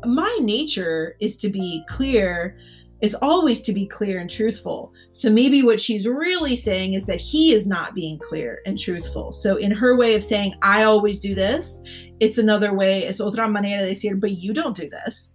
[0.04, 2.58] my nature is to be clear,
[3.00, 4.92] is always to be clear and truthful.
[5.12, 9.32] So maybe what she's really saying is that he is not being clear and truthful.
[9.32, 11.80] So in her way of saying, I always do this,
[12.20, 15.32] it's another way, it's otra manera de decir, but you don't do this.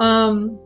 [0.00, 0.58] Um,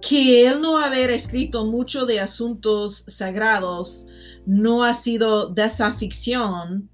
[0.00, 4.06] que él no haber escrito mucho de asuntos sagrados
[4.46, 6.88] no ha sido desaficción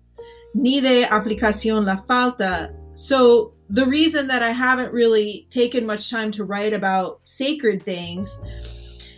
[0.54, 2.74] ni de aplicación la falta.
[2.94, 8.40] So the reason that I haven't really taken much time to write about sacred things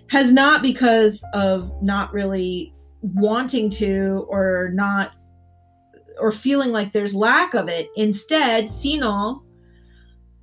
[0.09, 5.13] has not because of not really wanting to or not
[6.21, 7.89] or feeling like there's lack of it.
[7.97, 9.43] Instead, sino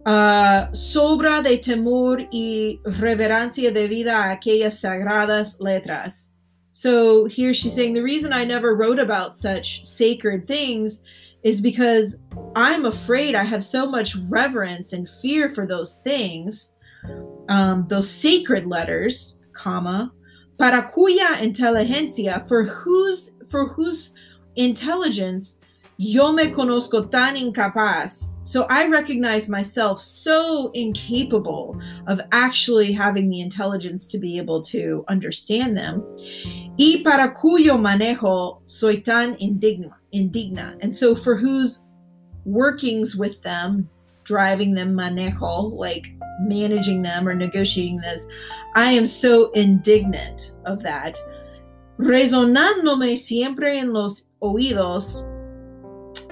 [0.04, 6.32] Uh, sobra de temor y reverencia debida a aquellas sagradas letras.
[6.71, 11.04] So here she's saying the reason I never wrote about such sacred things
[11.43, 12.21] is because
[12.56, 16.75] I'm afraid I have so much reverence and fear for those things,
[17.49, 20.12] um, those sacred letters, comma,
[20.58, 24.13] para cuya inteligencia, for whose for whose
[24.56, 25.58] intelligence
[26.04, 28.34] Yo me conozco tan incapaz.
[28.41, 35.06] So I recognize myself so incapable of actually having the intelligence to be able to
[35.10, 36.04] understand them.
[36.80, 40.01] Y para cuyo manejo soy tan indigna.
[40.13, 40.78] Indigna.
[40.82, 41.86] And so for whose
[42.45, 43.89] workings with them,
[44.24, 48.28] driving them manejo, like managing them or negotiating this,
[48.76, 51.19] I am so indignant of that.
[51.97, 55.28] Resonándome siempre en los oídos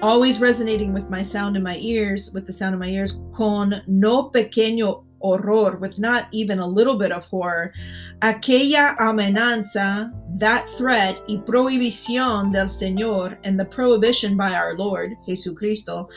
[0.02, 3.82] always resonating with my sound in my ears, with the sound in my ears, con
[3.86, 7.72] no pequeño horror, with not even a little bit of horror,
[8.20, 16.08] aquella amenaza, that threat y prohibición del Señor, and the prohibition by our Lord, Jesucristo,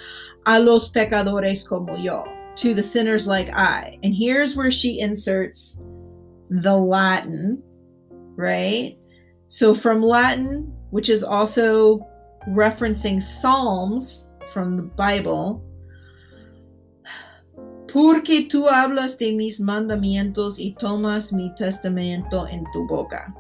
[0.46, 2.24] a los pecadores como yo,
[2.56, 3.98] to the sinners like I.
[4.04, 5.80] And here's where she inserts
[6.50, 7.62] the Latin,
[8.36, 8.98] right?
[9.48, 12.08] So from Latin, which is also
[12.50, 15.64] referencing Psalms from the Bible.
[17.94, 23.34] Porque tú hablas de mis mandamientos y tomas mi testamento en tu boca.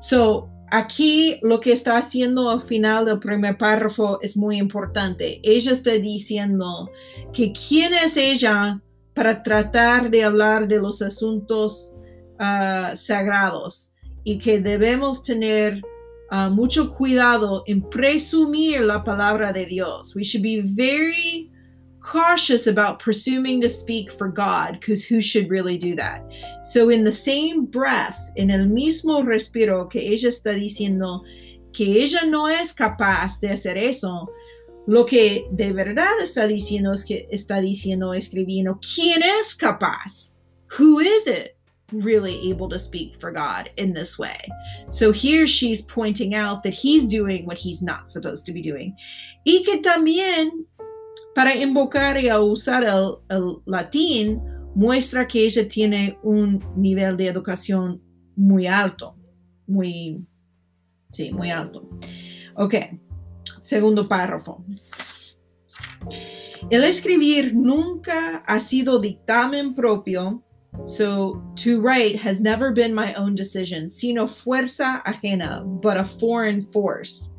[0.00, 5.38] So, aquí lo que está haciendo al final del primer párrafo es muy importante.
[5.44, 6.90] Ella está diciendo
[7.34, 8.80] que quién es ella
[9.14, 11.94] para tratar de hablar de los asuntos
[12.40, 15.82] uh, sagrados y que debemos tener
[16.30, 20.16] uh, mucho cuidado en presumir la palabra de Dios.
[20.16, 21.51] We should be very
[22.02, 26.24] cautious about presuming to speak for God, because who should really do that?
[26.64, 31.22] So, in the same breath, en el mismo respiro que ella está diciendo
[31.72, 34.26] que ella no es capaz de hacer eso,
[34.86, 40.34] lo que de verdad está diciendo es que está diciendo, escribiendo, ¿quién es capaz?
[40.78, 41.56] Who is it?
[41.92, 44.38] really able to speak for God in this way.
[44.88, 48.96] So here she's pointing out that he's doing what he's not supposed to be doing.
[49.44, 50.64] Y que también
[51.34, 54.40] para invocar y usar el, latín
[54.74, 58.02] muestra que ella tiene un nivel de educación
[58.36, 59.16] muy alto.
[59.66, 60.24] Muy,
[61.10, 61.88] sí, muy alto.
[62.54, 62.74] Ok,
[63.60, 64.64] segundo párrafo.
[66.70, 70.42] El escribir nunca ha sido dictamen propio
[70.86, 76.62] So to write has never been my own decision, sino fuerza ajena, but a foreign
[76.62, 77.31] force.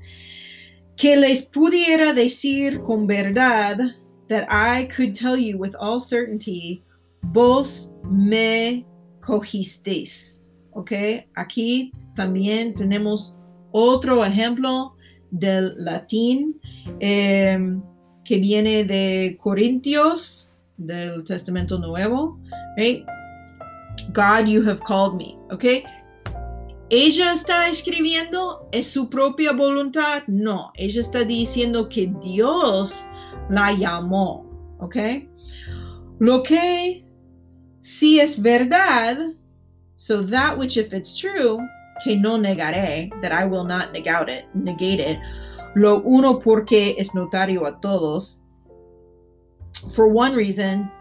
[0.95, 3.95] Que les pudiera decir con verdad
[4.27, 6.83] that I could tell you with all certainty,
[7.21, 8.85] vos me
[9.21, 10.39] cogisteis.
[10.71, 10.91] Ok,
[11.35, 13.37] aquí también tenemos
[13.71, 14.95] otro ejemplo
[15.31, 16.59] del latín
[16.99, 17.57] eh,
[18.23, 22.39] que viene de Corintios, del Testamento Nuevo.
[22.77, 23.05] Right?
[24.13, 25.37] God, you have called me.
[25.51, 25.83] ¿Ok?
[26.95, 30.21] Ella está escribiendo, es su propia voluntad.
[30.27, 32.93] No, ella está diciendo que Dios
[33.49, 34.45] la llamó.
[34.79, 34.97] ¿Ok?
[36.19, 37.03] Lo que
[37.79, 39.33] si es verdad,
[39.95, 41.57] so that which if it's true,
[42.03, 45.17] que no negaré, that I will not negate it, negate it.
[45.75, 48.43] Lo uno porque es notario a todos.
[49.95, 50.91] For one reason,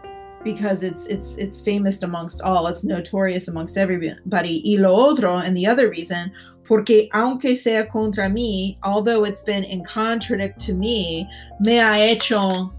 [0.43, 4.61] because it's it's it's famous amongst all, it's notorious amongst everybody.
[4.65, 6.31] Y lo otro, and the other reason,
[6.65, 11.27] porque aunque sea contra mí, although it's been in contradict to me,
[11.59, 12.71] me ha hecho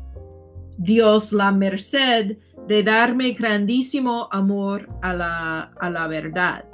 [0.82, 2.36] Dios la merced
[2.66, 6.64] de darme grandísimo amor a la, a la verdad.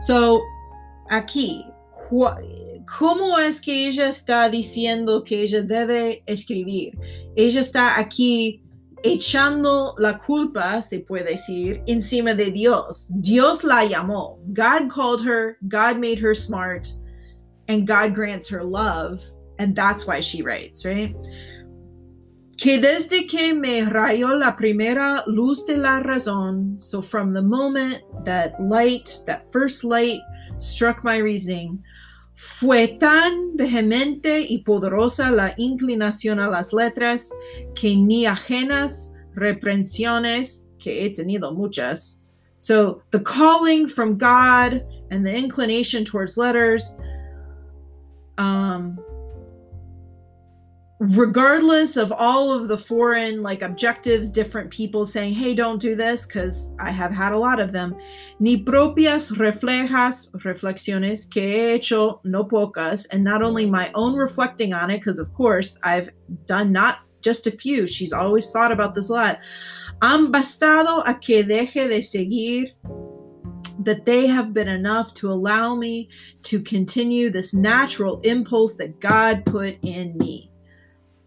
[0.00, 0.40] So,
[1.10, 1.64] aquí,
[2.98, 6.96] ¿cómo es que ella está diciendo que ella debe escribir?
[7.36, 8.63] Ella está aquí
[9.04, 13.10] echando la culpa, se puede decir, encima de Dios.
[13.20, 14.38] Dios la llamó.
[14.54, 16.92] God called her, God made her smart,
[17.68, 19.20] and God grants her love,
[19.58, 21.14] and that's why she writes, right?
[22.56, 28.02] Que desde que me rayó la primera luz de la razón, so from the moment
[28.24, 30.20] that light, that first light
[30.58, 31.82] struck my reasoning,
[32.34, 37.30] Fue tan vehemente y poderosa la inclinación a las letras
[37.74, 42.20] que ni ajenas reprensiones, que he tenido muchas.
[42.58, 46.96] So the calling from God and the inclination towards letters
[48.38, 48.98] um,
[51.08, 56.26] regardless of all of the foreign like objectives different people saying hey don't do this
[56.26, 57.94] because i have had a lot of them.
[58.40, 63.06] Ni propias reflejas reflexiones que he hecho no pocas.
[63.10, 66.10] And not only my own reflecting on it because of course i've
[66.46, 67.86] done not just a few.
[67.86, 69.38] She's always thought about this a lot.
[70.02, 72.66] Han bastado a que deje de seguir
[73.80, 76.08] that they have been enough to allow me
[76.42, 80.50] to continue this natural impulse that God put in me.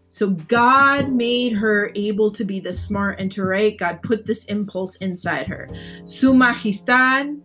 [0.08, 3.78] So God made her able to be the smart and to write.
[3.78, 5.68] God put this impulse inside her.
[6.04, 7.38] Su Majestad,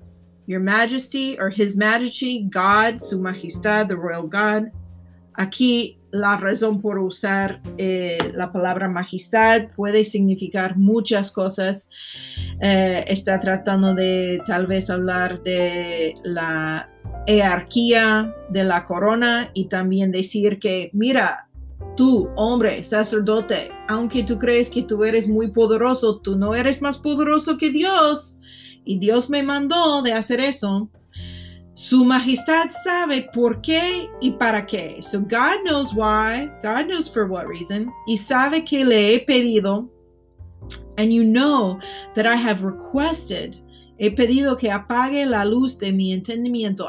[0.45, 4.72] your majesty, or his majesty, God, su majestad, the royal God.
[5.38, 11.89] Aquí la razón por usar eh, la palabra majestad puede significar muchas cosas.
[12.61, 16.88] Eh, está tratando de tal vez hablar de la
[17.26, 21.49] jerarquía de la corona y también decir que, mira,
[21.95, 26.97] Tú, hombre, sacerdote, aunque tú crees que tú eres muy poderoso, tú no eres más
[26.97, 28.39] poderoso que Dios.
[28.83, 30.89] Y Dios me mandó de hacer eso.
[31.73, 34.99] Su majestad sabe por qué y para qué.
[35.01, 37.91] So God knows why, God knows for what reason.
[38.07, 39.89] Y sabe que le he pedido.
[40.97, 41.79] And you know
[42.15, 43.55] that I have requested.
[43.97, 46.87] He pedido que apague la luz de mi entendimiento.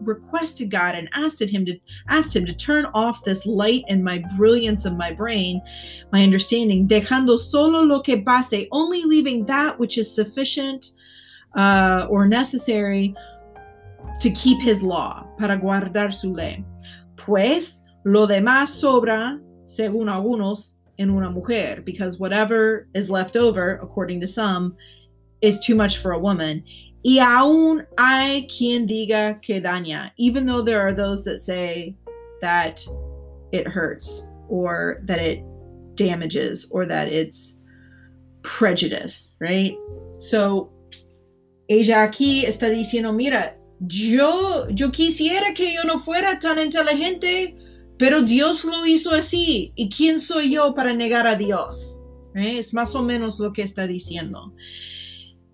[0.00, 1.78] Requested God and asked him to
[2.08, 5.60] asked him to turn off this light and my brilliance of my brain,
[6.12, 10.92] my understanding, dejando solo lo que base, only leaving that which is sufficient
[11.56, 13.14] uh, or necessary
[14.20, 16.64] to keep his law, para guardar su ley.
[17.16, 24.20] Pues lo demás sobra, según algunos, en una mujer, because whatever is left over, according
[24.20, 24.76] to some,
[25.40, 26.64] is too much for a woman.
[27.02, 31.94] Y aún hay quien diga que daña, even though there are those that say
[32.40, 32.84] that
[33.52, 35.42] it hurts or that it
[35.94, 37.56] damages or that it's
[38.42, 39.76] prejudice, right?
[40.18, 40.70] So,
[41.68, 47.56] ella aquí está diciendo, mira, yo, yo quisiera que yo no fuera tan inteligente,
[47.98, 49.72] pero Dios lo hizo así.
[49.76, 52.00] ¿Y quién soy yo para negar a Dios?
[52.34, 52.58] ¿Eh?
[52.58, 54.54] Es más o menos lo que está diciendo.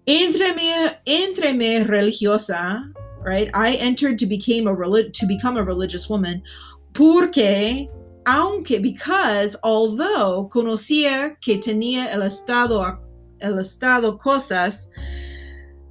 [0.06, 2.92] Entreme, entreme religiosa,
[3.22, 3.48] right?
[3.54, 6.42] I entered to become a to become a religious woman
[6.94, 7.88] porque
[8.26, 13.00] aunque because although conocía que tenía el estado
[13.40, 14.88] el estado cosas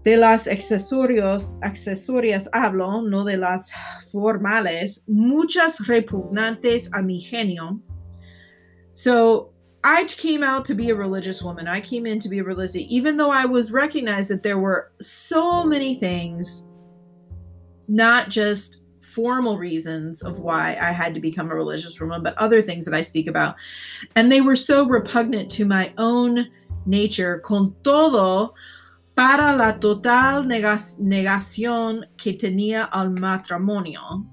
[0.03, 3.71] de las accesorios accesorias hablo no de las
[4.11, 7.79] formales muchas repugnantes a mi genio
[8.93, 9.52] so
[9.83, 11.67] I came out to be a religious woman.
[11.67, 14.91] I came in to be a religious, even though I was recognized that there were
[15.01, 16.65] so many things,
[17.89, 22.61] not just formal reasons of why I had to become a religious woman, but other
[22.61, 23.55] things that I speak about.
[24.15, 26.47] And they were so repugnant to my own
[26.85, 27.39] nature.
[27.39, 28.53] Con todo,
[29.15, 34.25] para la total negación que tenía al matrimonio,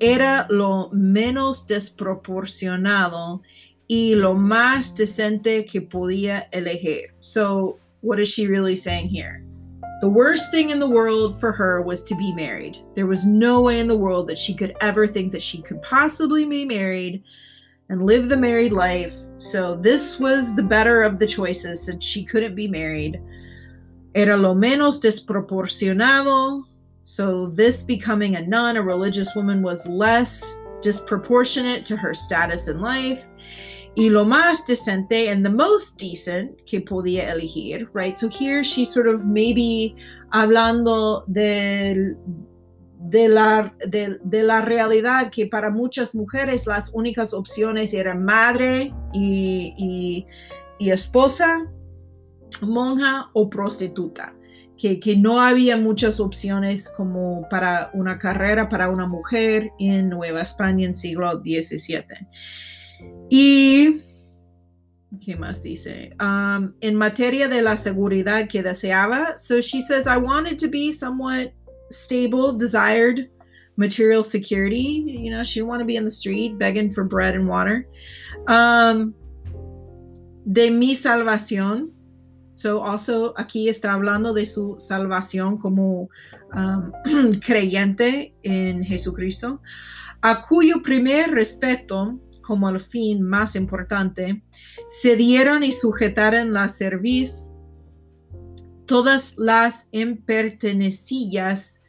[0.00, 3.42] era lo menos desproporcionado
[3.88, 7.12] y lo más decente que podía elegir.
[7.20, 9.42] So, what is she really saying here?
[10.00, 12.78] The worst thing in the world for her was to be married.
[12.94, 15.80] There was no way in the world that she could ever think that she could
[15.80, 17.24] possibly be married
[17.88, 19.14] and live the married life.
[19.38, 23.22] So this was the better of the choices since she couldn't be married.
[24.14, 26.64] Era lo menos desproporcionado.
[27.04, 32.80] So this becoming a nun, a religious woman, was less disproportionate to her status in
[32.80, 33.28] life.
[33.96, 38.14] Y lo más decente and the most decent que podía elegir, right?
[38.14, 39.96] So here she's sort of maybe
[40.32, 42.14] hablando de,
[43.00, 48.92] de, la, de, de, la realidad que para muchas mujeres las únicas opciones eran madre
[49.14, 50.26] y, y,
[50.78, 51.72] y esposa,
[52.60, 54.34] monja o prostituta.
[54.76, 60.42] Que, que, no había muchas opciones como para una carrera para una mujer en Nueva
[60.42, 62.28] España en siglo XVII.
[63.30, 64.02] Y,
[65.24, 66.12] ¿qué más dice?
[66.20, 70.92] Um, en materia de la seguridad que deseaba, so she says, I wanted to be
[70.92, 71.52] somewhat
[71.90, 73.28] stable, desired
[73.76, 75.04] material security.
[75.06, 77.86] You know, she didn't want to be in the street begging for bread and water.
[78.46, 79.14] Um,
[80.44, 81.92] de mi salvación.
[82.54, 86.08] So also aquí está hablando de su salvación como
[86.54, 86.90] um,
[87.40, 89.60] creyente en Jesucristo,
[90.22, 94.42] a cuyo primer respeto como el fin más importante,
[94.88, 97.50] se dieron y sujetaron la cerviz
[98.86, 101.80] todas las impertenecillas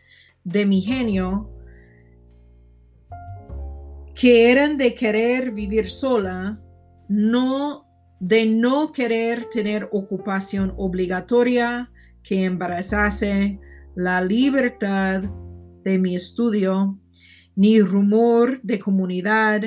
[0.43, 1.53] de mi genio
[4.15, 6.59] que eran de querer vivir sola,
[7.07, 7.85] no
[8.19, 11.91] de no querer tener ocupación obligatoria
[12.23, 13.59] que embarazase
[13.95, 15.21] la libertad
[15.83, 16.97] de mi estudio,
[17.55, 19.61] ni rumor de comunidad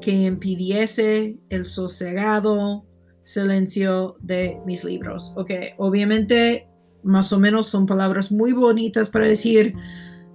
[0.00, 2.86] que impidiese el sosegado
[3.22, 5.32] silencio de mis libros.
[5.36, 6.68] Ok, obviamente
[7.02, 9.74] más o menos son palabras muy bonitas para decir,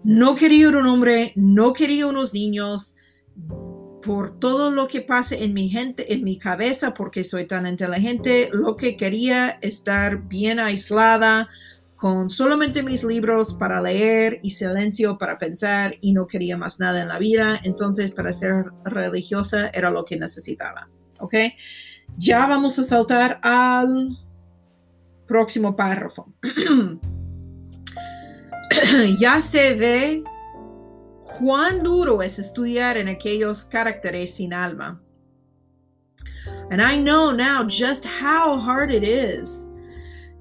[0.03, 2.95] no quería un hombre, no quería unos niños,
[4.01, 8.49] por todo lo que pase en mi gente, en mi cabeza, porque soy tan inteligente,
[8.51, 11.49] lo que quería estar bien aislada,
[12.02, 16.99] con solamente mis libros para leer y silencio para pensar y no quería más nada
[16.99, 17.60] en la vida.
[17.64, 20.89] Entonces, para ser religiosa era lo que necesitaba.
[21.20, 21.36] ¿Ok?
[22.18, 24.18] Ya vamos a saltar al
[25.28, 26.34] próximo párrafo.
[29.20, 30.24] ya se ve
[31.38, 34.99] cuán duro es estudiar en aquellos caracteres sin alma.
[36.72, 39.70] And I know now just how hard it is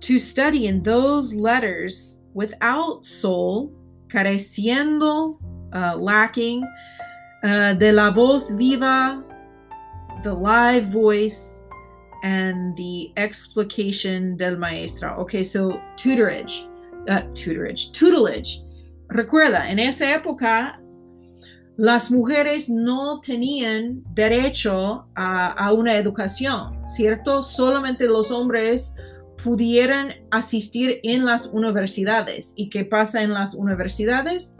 [0.01, 3.73] to study in those letters without soul,
[4.09, 5.39] careciendo,
[5.75, 6.65] uh, lacking,
[7.45, 9.23] uh, de la voz viva,
[10.23, 11.61] the live voice,
[12.23, 15.17] and the explication del maestro.
[15.21, 16.69] Okay, so tutorage,
[17.09, 18.63] uh, tutorage, tutelage.
[19.09, 20.81] Recuerda, en esa época
[21.77, 27.43] las mujeres no tenían derecho a, a una educación, ¿cierto?
[27.43, 28.95] Solamente los hombres
[29.43, 32.53] pudieran asistir en las universidades.
[32.57, 34.57] ¿Y qué pasa en las universidades?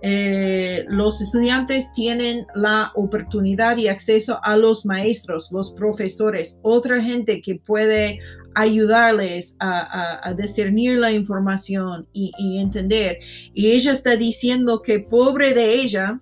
[0.00, 7.42] Eh, los estudiantes tienen la oportunidad y acceso a los maestros, los profesores, otra gente
[7.42, 8.20] que puede
[8.54, 13.18] ayudarles a, discernir la información y, entender.
[13.54, 16.20] Y ella está diciendo que pobre de ella,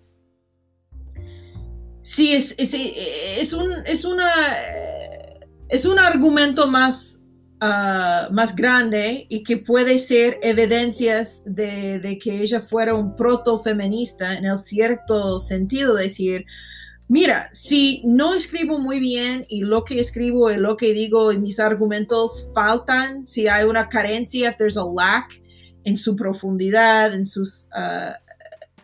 [2.02, 4.30] sí, es, es, un, es, una,
[5.68, 7.22] es un argumento más
[7.58, 14.44] Ah, más grande y que puede ser evidencias de, que ella fuera un proto-feminista en
[14.44, 16.44] el cierto sentido, decir,
[17.08, 21.38] mira, si no escribo muy bien y lo que escribo y lo que digo y
[21.38, 25.40] mis argumentos faltan, si hay una carencia, if there's a lack
[25.84, 28.18] en su profundidad, en sus ah,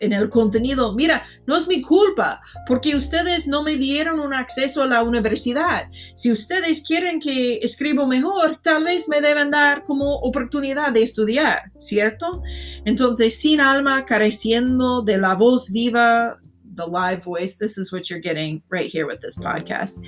[0.02, 4.82] en el contenido, mira, no es mi culpa porque ustedes no me dieron un acceso
[4.82, 5.88] a la universidad.
[6.14, 11.70] Si ustedes quieren que escribo mejor, tal vez me deben dar como oportunidad de estudiar,
[11.78, 12.42] ¿cierto?
[12.84, 16.41] Entonces, sin alma, careciendo de la voz viva
[16.74, 17.56] the live voice.
[17.56, 19.48] This is what you're getting right here with this mm-hmm.
[19.48, 19.98] podcast.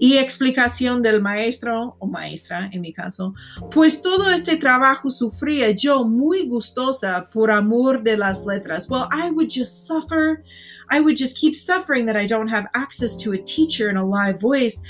[0.00, 3.34] Y explicación del maestro o maestra, en mi caso.
[3.70, 8.88] Pues todo este trabajo sufría yo muy gustosa por amor de las letras.
[8.88, 10.42] Well, I would just suffer.
[10.90, 14.04] I would just keep suffering that I don't have access to a teacher and a
[14.04, 14.82] live voice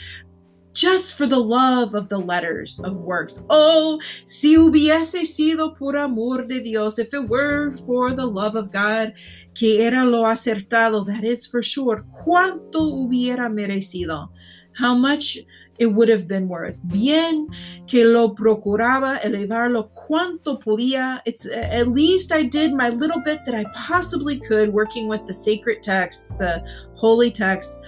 [0.72, 3.42] just for the love of the letters of works.
[3.50, 8.70] Oh, si hubiese sido por amor de Dios, if it were for the love of
[8.70, 9.12] God,
[9.54, 14.28] que era lo acertado, that is for sure, cuánto hubiera merecido.
[14.74, 15.38] How much
[15.78, 16.78] it would have been worth.
[16.86, 17.48] Bien
[17.86, 21.20] que lo procuraba elevarlo cuanto podía.
[21.24, 25.34] It's at least I did my little bit that I possibly could working with the
[25.34, 26.62] sacred texts, the
[26.94, 27.80] holy texts.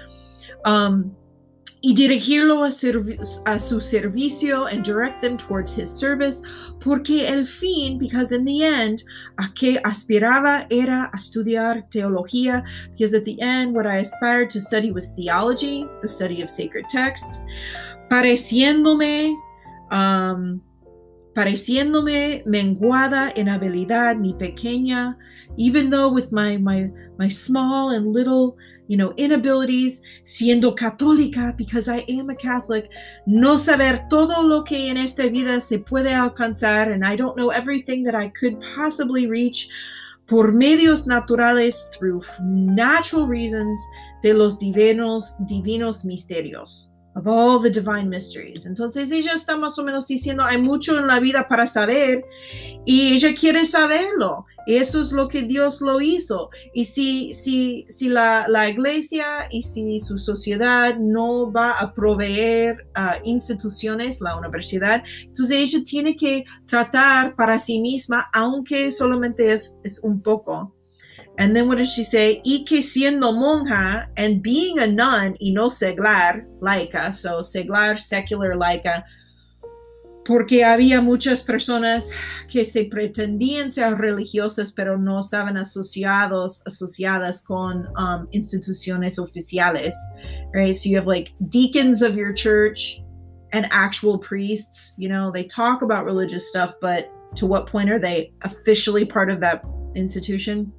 [0.65, 1.15] Um,
[1.85, 6.41] y dirigirlo a, a, su servicio and direct them towards his service,
[6.81, 9.03] porque el fin, because in the end,
[9.39, 14.63] a que aspiraba era a estudiar teología, because at the end, what I aspired to
[14.63, 17.45] study was theology, the study of sacred texts,
[18.09, 19.35] pareciéndome
[19.91, 20.63] um,
[21.35, 25.19] pareciéndome menguada en habilidad mi pequeña,
[25.57, 28.57] even though with my, my, my small and little,
[28.89, 32.91] you know, inabilities, siendo católica, because I am a Catholic,
[33.27, 37.51] no saber todo lo que en esta vida se puede alcanzar, and I don't know
[37.51, 39.69] everything that I could possibly reach
[40.27, 43.79] por medios naturales through natural reasons
[44.23, 48.67] de los divinos, divinos misterios of all the divine mysteries.
[48.67, 52.25] Entonces ella está más o menos diciendo, hay mucho en la vida para saber
[52.85, 54.47] y ella quiere saberlo.
[54.67, 56.51] Eso es lo que Dios lo hizo.
[56.73, 62.87] Y si, si, si la, la iglesia y si su sociedad no va a proveer
[62.97, 69.79] uh, instituciones, la universidad, entonces ella tiene que tratar para sí misma, aunque solamente es,
[69.85, 70.74] es un poco.
[71.39, 72.41] And then what does she say?
[72.45, 78.55] Y que siendo monja and being a nun y no seglar, laica, so seglar, secular,
[78.55, 79.05] laica,
[80.25, 82.11] porque había muchas personas
[82.49, 89.95] que se pretendían ser religiosas pero no estaban asociados, asociadas con um, instituciones oficiales,
[90.55, 90.77] right?
[90.77, 93.03] So you have like deacons of your church
[93.53, 97.99] and actual priests, you know, they talk about religious stuff, but to what point are
[97.99, 99.65] they officially part of that
[99.95, 100.73] institution?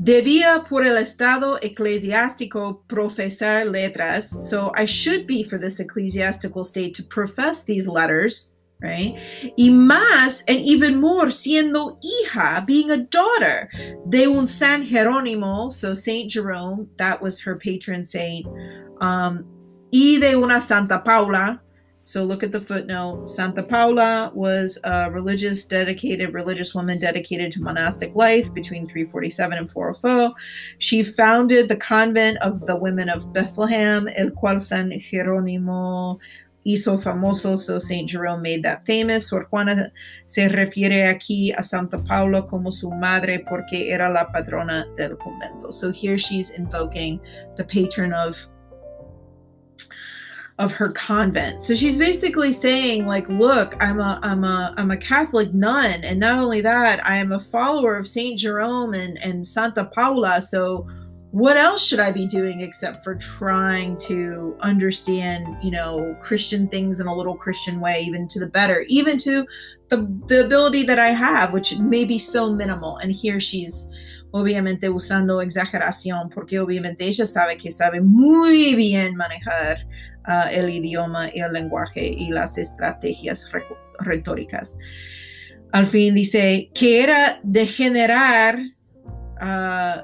[0.00, 6.94] Debía por el estado eclesiástico profesar letras, so I should be for this ecclesiastical state
[6.94, 9.16] to profess these letters, right?
[9.56, 13.68] Y más, and even more, siendo hija, being a daughter
[14.08, 18.46] de un San Jerónimo, so Saint Jerome, that was her patron saint,
[19.00, 19.44] um,
[19.90, 21.60] y de una Santa Paula,
[22.08, 23.28] so look at the footnote.
[23.28, 29.70] Santa Paula was a religious, dedicated religious woman dedicated to monastic life between 347 and
[29.70, 30.32] 404.
[30.78, 36.18] She founded the convent of the women of Bethlehem, el cual San Jerónimo
[36.66, 39.28] hizo famoso, so Saint Jerome made that famous.
[39.28, 39.92] Sor Juana
[40.24, 45.74] se refiere aquí a Santa Paula como su madre porque era la patrona del convento.
[45.74, 47.20] So here she's invoking
[47.56, 48.48] the patron of
[50.58, 51.62] of her convent.
[51.62, 56.18] So she's basically saying like, look, I'm a I'm a I'm a Catholic nun and
[56.18, 60.42] not only that, I am a follower of Saint Jerome and and Santa Paula.
[60.42, 60.84] So
[61.30, 67.00] what else should I be doing except for trying to understand, you know, Christian things
[67.00, 69.46] in a little Christian way, even to the better, even to
[69.90, 72.96] the, the ability that I have, which may be so minimal.
[72.96, 73.90] And here she's
[74.32, 79.78] obviamente usando exageración, porque obviamente ella sabe que sabe muy bien manejar
[80.50, 83.50] el idioma y el lenguaje y las estrategias
[84.00, 84.76] retóricas.
[85.72, 88.58] Al fin dice que era de generar
[89.40, 90.02] uh,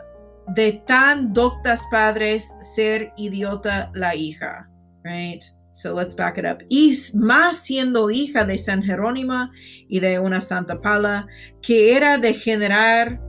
[0.55, 4.69] de tan doctas padres ser idiota la hija,
[5.05, 5.43] right?
[5.73, 6.65] So let's back it up.
[6.69, 9.51] Y más siendo hija de San Jerónimo
[9.89, 11.27] y de una Santa Pala,
[11.63, 13.21] que era de generar,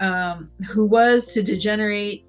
[0.00, 2.24] um, who was to degenerate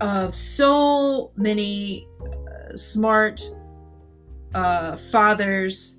[0.00, 2.06] of so many
[2.74, 3.42] smart
[4.54, 5.98] uh, fathers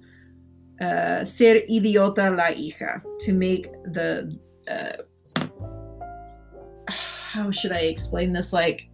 [0.82, 4.38] uh, ser idiota la hija to make the
[4.70, 5.02] uh,
[7.38, 8.54] how should I explain this?
[8.54, 8.90] Like,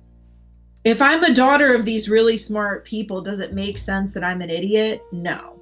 [0.83, 4.41] if I'm a daughter of these really smart people, does it make sense that I'm
[4.41, 5.01] an idiot?
[5.11, 5.61] No.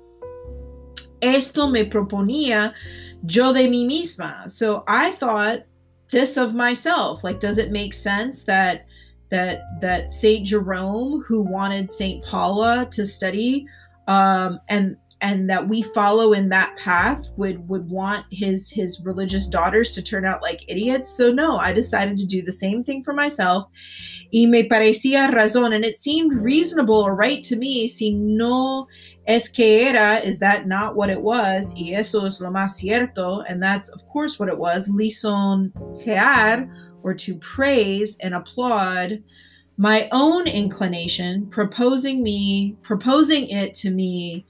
[1.21, 2.73] Esto me proponía
[3.27, 4.49] yo de mí misma.
[4.49, 5.65] So I thought
[6.09, 7.23] this of myself.
[7.23, 8.87] Like, does it make sense that
[9.31, 13.65] that that Saint Jerome, who wanted Saint Paula to study,
[14.07, 19.47] um, and and that we follow in that path would would want his his religious
[19.47, 21.15] daughters to turn out like idiots.
[21.15, 23.69] So no i decided to do the same thing for myself.
[24.33, 28.87] Y me parecía razón and it seemed reasonable or right to me si no
[29.27, 31.73] es que era is that not what it was?
[31.75, 34.89] Y eso es lo más cierto and that's of course what it was.
[34.89, 36.67] Lisonjear
[37.03, 39.21] or to praise and applaud
[39.77, 44.45] my own inclination, proposing me, proposing it to me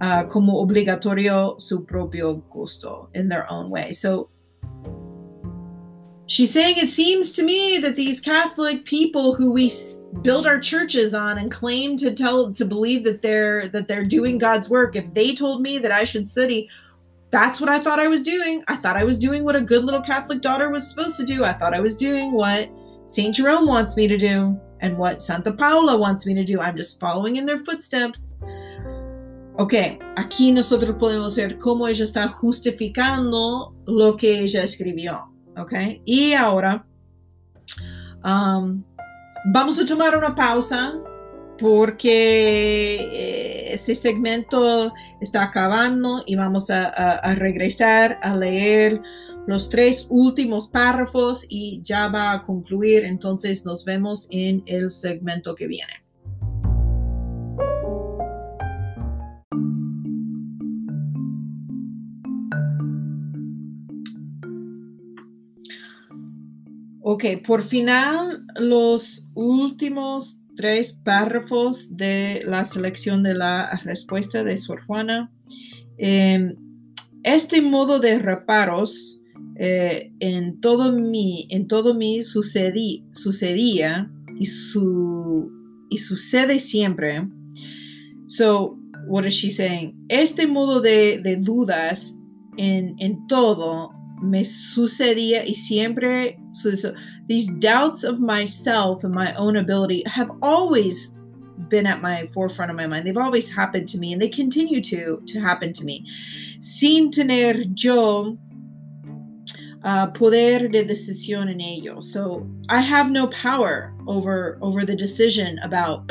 [0.00, 3.92] uh, como obligatorio su propio gusto in their own way.
[3.92, 4.30] So
[6.30, 9.72] She's saying it seems to me that these Catholic people who we
[10.22, 14.38] build our churches on and claim to tell to believe that they're that they're doing
[14.38, 16.68] God's work, if they told me that I should study,
[17.30, 18.62] that's what I thought I was doing.
[18.68, 21.44] I thought I was doing what a good little Catholic daughter was supposed to do.
[21.44, 22.68] I thought I was doing what
[23.06, 23.34] St.
[23.34, 26.60] Jerome wants me to do and what Santa Paula wants me to do.
[26.60, 28.36] I'm just following in their footsteps.
[29.58, 35.28] Ok, aquí nosotros podemos ver cómo ella está justificando lo que ella escribió.
[35.56, 36.86] Ok, y ahora
[38.24, 38.82] um,
[39.52, 40.94] vamos a tomar una pausa
[41.60, 49.00] porque eh, ese segmento está acabando y vamos a, a, regresar a leer
[49.46, 53.04] los tres últimos párrafos y ya va a concluir.
[53.04, 55.92] Entonces nos vemos en el segmento que viene.
[67.02, 74.84] Ok, por final, los últimos tres párrafos de la selección de la respuesta de Sor
[74.84, 75.32] Juana.
[75.96, 76.54] Em,
[77.22, 79.22] este modo de reparos
[79.56, 85.50] eh, en todo mi, en todo mi sucedí, sucedía y, su,
[85.88, 87.26] y sucede siempre.
[88.26, 89.94] So, what is she saying?
[90.10, 92.18] Este modo de, de dudas
[92.58, 96.94] en, en todo me sucedía y siempre sucedió
[97.30, 101.14] these doubts of myself and my own ability have always
[101.68, 103.06] been at my forefront of my mind.
[103.06, 106.04] They've always happened to me and they continue to to happen to me.
[106.60, 108.36] Sin tener yo
[109.84, 112.00] uh, poder de decisión en ello.
[112.00, 116.10] So I have no power over over the decision about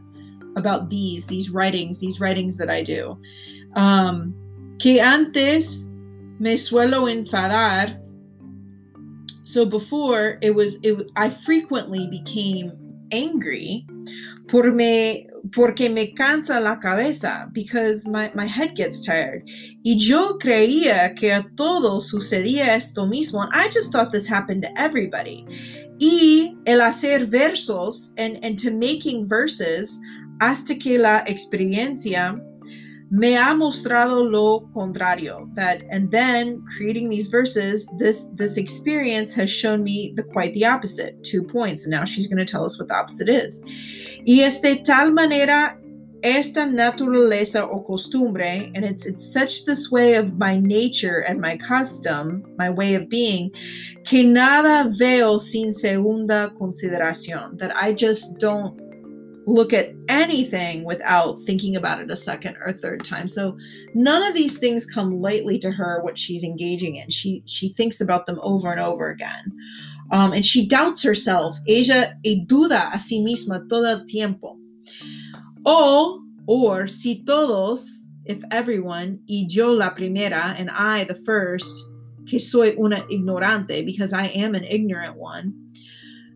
[0.56, 3.18] about these these writings, these writings that I do.
[3.74, 4.34] Um,
[4.78, 5.84] que antes
[6.40, 8.00] me suelo enfadar
[9.44, 12.72] so before it was it I frequently became
[13.12, 13.86] angry
[14.48, 19.42] por me porque me cansa la cabeza because my, my head gets tired.
[19.84, 23.42] Y yo creía que a todos sucedía esto mismo.
[23.42, 25.46] And I just thought this happened to everybody.
[25.98, 29.98] Y el hacer versos and, and to making verses
[30.40, 32.40] hasta que la experiencia
[33.10, 39.50] me ha mostrado lo contrario that and then creating these verses this this experience has
[39.50, 41.84] shown me the quite the opposite two points.
[41.84, 43.60] And now she's going to tell us what the opposite is.
[44.26, 45.76] Y es de tal manera
[46.22, 51.56] esta naturaleza o costumbre and it's it's such this way of my nature and my
[51.56, 53.50] custom my way of being
[54.04, 58.79] que nada veo sin segunda consideración that i just don't
[59.50, 63.28] look at anything without thinking about it a second or third time.
[63.28, 63.56] So
[63.94, 67.10] none of these things come lightly to her what she's engaging in.
[67.10, 69.52] She she thinks about them over and over again.
[70.12, 71.58] Um, and she doubts herself.
[71.68, 74.56] Ella e duda a sí misma todo el tiempo.
[75.64, 81.72] O or si todos, if everyone, y yo la primera, and I the first,
[82.26, 85.54] que soy una ignorante, because I am an ignorant one,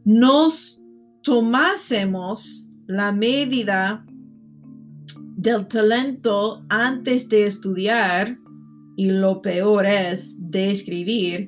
[0.04, 0.80] nos
[1.22, 4.04] tomásemos la medida
[5.36, 8.36] del talento antes de estudiar,
[8.96, 11.46] y lo peor es de escribir,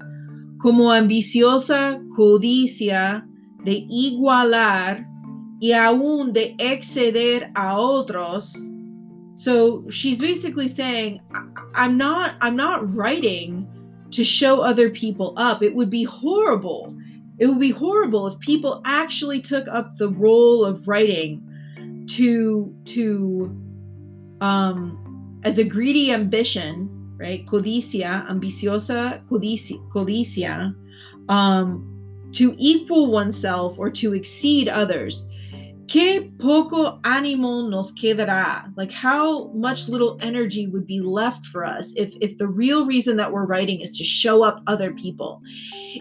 [0.58, 3.26] como ambiciosa codicia
[3.64, 5.06] de igualar
[5.60, 8.54] y aún de exceder a otros.
[9.34, 11.20] So she's basically saying,
[11.74, 13.66] I'm not, I'm not writing
[14.12, 15.62] to show other people up.
[15.62, 16.96] It would be horrible
[17.38, 21.42] it would be horrible if people actually took up the role of writing
[22.08, 23.56] to to
[24.40, 25.02] um
[25.44, 27.46] as a greedy ambition, right?
[27.46, 30.74] Codicia, ambiciosa codicia, codicia
[31.28, 31.92] um
[32.32, 35.30] to equal oneself or to exceed others.
[35.88, 38.72] Que poco ánimo nos quedará?
[38.76, 43.16] Like how much little energy would be left for us if if the real reason
[43.18, 45.40] that we're writing is to show up other people.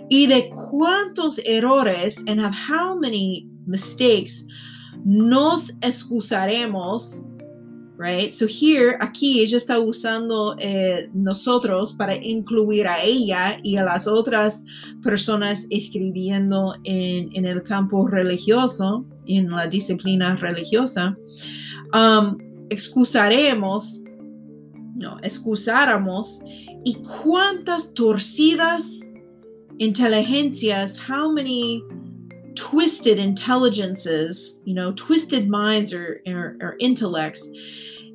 [0.10, 4.44] Y de cuántos errores and of how many mistakes
[5.06, 7.24] nos excusaremos
[7.98, 8.32] right?
[8.32, 14.08] So here, aquí ella está usando eh, nosotros para incluir a ella y a las
[14.08, 14.66] otras
[15.02, 21.18] personas escribiendo en, en el campo religioso, en la disciplina religiosa.
[21.94, 22.38] Um,
[22.70, 24.02] excusaremos,
[24.96, 26.40] no, excusáramos
[26.84, 29.02] y cuántas torcidas
[29.78, 31.84] inteligencias, how many
[32.56, 37.48] twisted intelligences, you know, twisted minds or, or, or intellects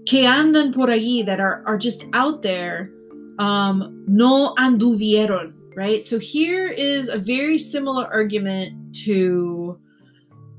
[0.06, 2.90] que andan por allí that are, are just out there
[3.38, 6.04] um, no anduvieron, right?
[6.04, 9.80] So here is a very similar argument to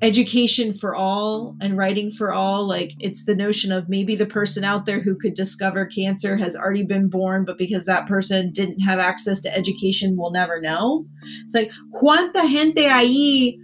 [0.01, 4.63] education for all and writing for all like it's the notion of maybe the person
[4.63, 8.79] out there who could discover cancer has already been born but because that person didn't
[8.79, 11.05] have access to education will never know
[11.45, 13.59] it's like cuánta gente ahí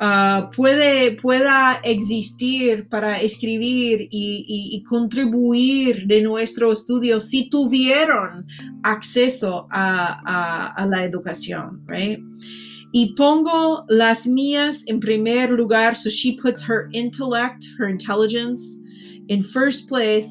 [0.00, 8.46] uh, puede pueda existir para escribir y, contribuir de nuestro estudio si tuvieron
[8.82, 12.18] acceso a la educación right
[12.92, 18.80] Y pongo las mías en primer lugar, so she puts her intellect, her intelligence,
[19.28, 20.28] in first place,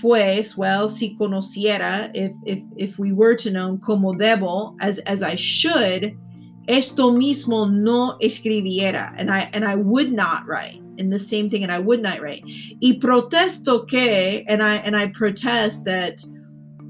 [0.00, 5.22] pues, well, si conociera, if, if, if we were to know, como debo, as, as
[5.22, 6.16] I should,
[6.66, 10.80] esto mismo no escribiera, and I, and I would not write.
[10.96, 12.44] in the same thing, and I would not write.
[12.80, 16.24] Y protesto que, and I, and I protest that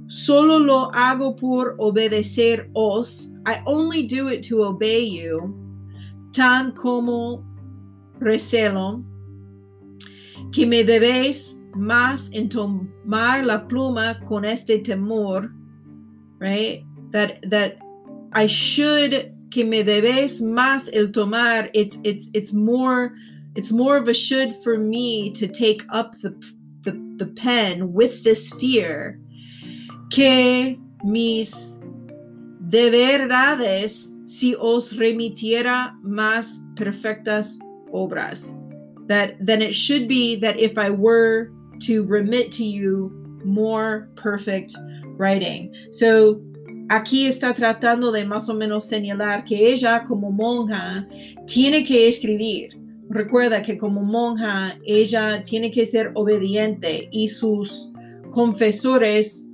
[0.06, 3.34] Solo lo hago por obedecer os.
[3.46, 5.54] I only do it to obey you.
[6.32, 7.44] Tan como
[8.20, 9.04] recelo
[10.52, 15.52] que me debéis más en tomar la pluma con este temor,
[16.38, 16.84] right?
[17.10, 17.78] That that
[18.34, 21.70] I should que me debes más el tomar.
[21.74, 23.14] It's it's it's more
[23.54, 26.34] it's more of a should for me to take up the
[26.82, 29.20] the, the pen with this fear
[30.10, 31.78] que mis
[32.68, 37.56] de verdades si os remitiera más perfectas
[37.92, 38.52] obras.
[39.06, 41.52] That then it should be that if I were
[41.82, 43.12] to remit to you
[43.44, 44.74] more perfect
[45.16, 45.72] writing.
[45.90, 46.42] So
[46.88, 51.08] aquí está tratando de más o menos señalar que ella como monja
[51.46, 52.78] tiene que escribir.
[53.08, 57.90] Recuerda que como monja ella tiene que ser obediente y sus
[58.30, 59.48] confesores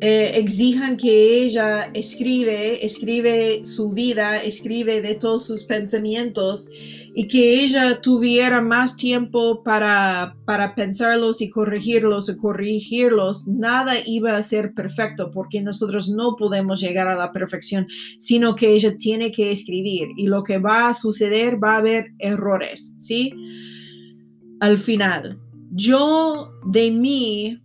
[0.00, 6.68] eh, exijan que ella escribe, escribe su vida, escribe de todos sus pensamientos
[7.14, 14.36] y que ella tuviera más tiempo para, para pensarlos y corregirlos y corregirlos, nada iba
[14.36, 17.86] a ser perfecto porque nosotros no podemos llegar a la perfección,
[18.18, 22.12] sino que ella tiene que escribir y lo que va a suceder va a haber
[22.18, 23.32] errores, ¿sí?
[24.60, 25.38] Al final.
[25.74, 27.60] yo de mí,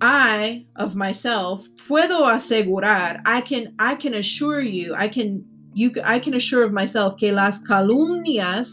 [0.00, 5.44] I of myself, puedo asegurar, I can, I can assure you, I can,
[5.74, 8.68] you, I can assure of myself que las calumnias,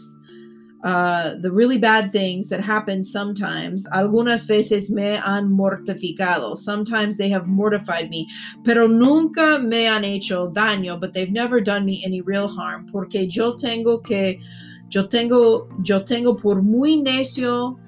[0.82, 6.56] uh, the really bad things that happen sometimes, algunas veces me han mortificado.
[6.56, 8.26] Sometimes they have mortified me,
[8.64, 13.28] pero nunca me han hecho daño, but they've never done me any real harm, porque
[13.28, 14.40] yo tengo que,
[14.88, 17.78] yo tengo, yo tengo por muy necio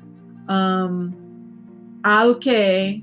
[0.48, 1.14] um,
[2.04, 3.02] al que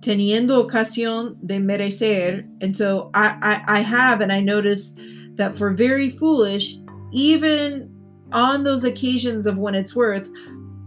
[0.00, 2.46] teniendo ocasión de merecer.
[2.60, 4.94] And so I, I, I have, and I notice
[5.36, 6.76] that for very foolish,
[7.12, 7.90] even
[8.32, 10.28] on those occasions of when it's worth,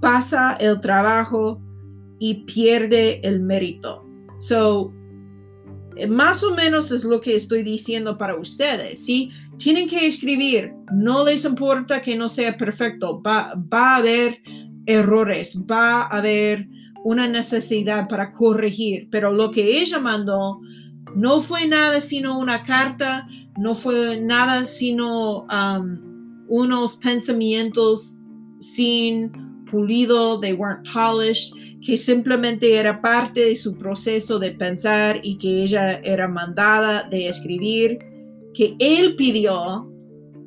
[0.01, 1.61] pasa el trabajo
[2.19, 4.03] y pierde el mérito.
[4.39, 4.93] So,
[6.07, 9.31] más o menos es lo que estoy diciendo para ustedes, ¿sí?
[9.57, 14.41] Tienen que escribir, no les importa que no sea perfecto, va, va a haber
[14.85, 16.67] errores, va a haber
[17.03, 20.59] una necesidad para corregir, pero lo que ella mandó
[21.15, 23.27] no fue nada sino una carta,
[23.59, 28.17] no fue nada sino um, unos pensamientos
[28.59, 29.31] sin
[29.69, 31.53] pulido, they weren't polished,
[31.85, 37.27] que simplemente era parte de su proceso de pensar y que ella era mandada de
[37.27, 37.99] escribir,
[38.53, 39.91] que él pidió,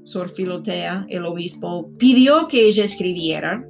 [0.05, 3.67] Sor Filotea, el obispo, pidió que ella escribiera,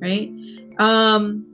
[0.00, 0.32] right?
[0.78, 1.44] Um,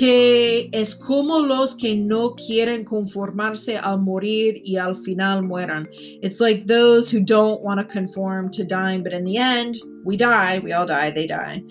[0.00, 5.86] que es como los que no quieren conformarse al morir y al final mueran.
[6.22, 10.16] It's like those who don't want to conform to dying, but in the end, we
[10.16, 11.62] die, we all die, they die.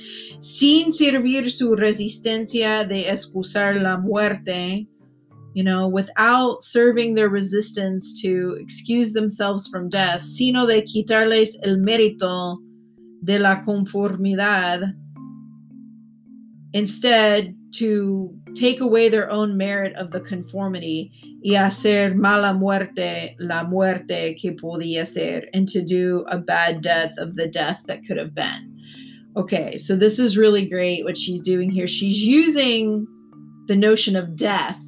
[0.42, 4.86] Sin servir su resistencia de excusar la muerte,
[5.56, 11.80] you know, without serving their resistance to excuse themselves from death, sino de quitarles el
[11.80, 12.60] mérito
[13.24, 14.94] de la conformidad
[16.74, 21.12] instead to take away their own merit of the conformity
[21.44, 27.14] y hacer mala muerte la muerte que podía ser and to do a bad death
[27.18, 28.76] of the death that could have been.
[29.38, 31.88] Okay, so this is really great what she's doing here.
[31.88, 33.08] She's using
[33.68, 34.82] the notion of death.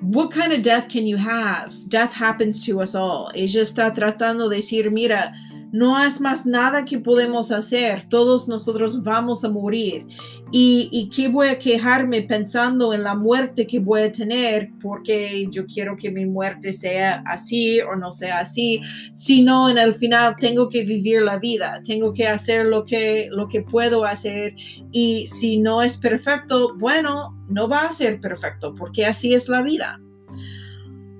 [0.00, 1.74] What kind of death can you have?
[1.88, 3.32] Death happens to us all.
[3.34, 5.34] Ella está tratando de decir, mira,
[5.72, 8.08] No es más nada que podemos hacer.
[8.08, 10.06] Todos nosotros vamos a morir.
[10.52, 15.66] ¿Y, qué voy a quejarme pensando en la muerte que voy a tener porque yo
[15.66, 18.80] quiero que mi muerte sea así o no sea así?
[19.12, 23.48] Sino en el final tengo que vivir la vida, tengo que hacer lo que, lo
[23.48, 24.54] que puedo hacer
[24.92, 29.62] y si no es perfecto, bueno, no va a ser perfecto porque así es la
[29.62, 30.00] vida.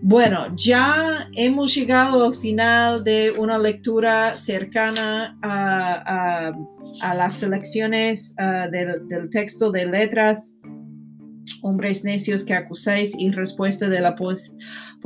[0.03, 6.53] Bueno, ya hemos llegado al final de una lectura cercana a,
[7.15, 10.57] las selecciones ah, del, texto de letras,
[11.63, 14.15] hombres necios que acusáis y respuesta de la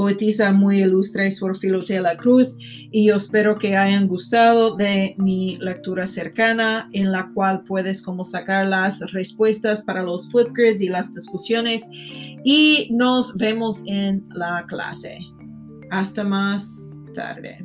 [0.00, 2.56] poetisa muy ilustre Sor Filotela Cruz
[2.90, 8.24] y yo espero que hayan gustado de mi lectura cercana en la cual puedes como
[8.24, 11.86] sacar las respuestas para los flipgrids y las discusiones
[12.44, 15.18] y nos vemos en la clase.
[15.90, 17.62] Hasta más tarde.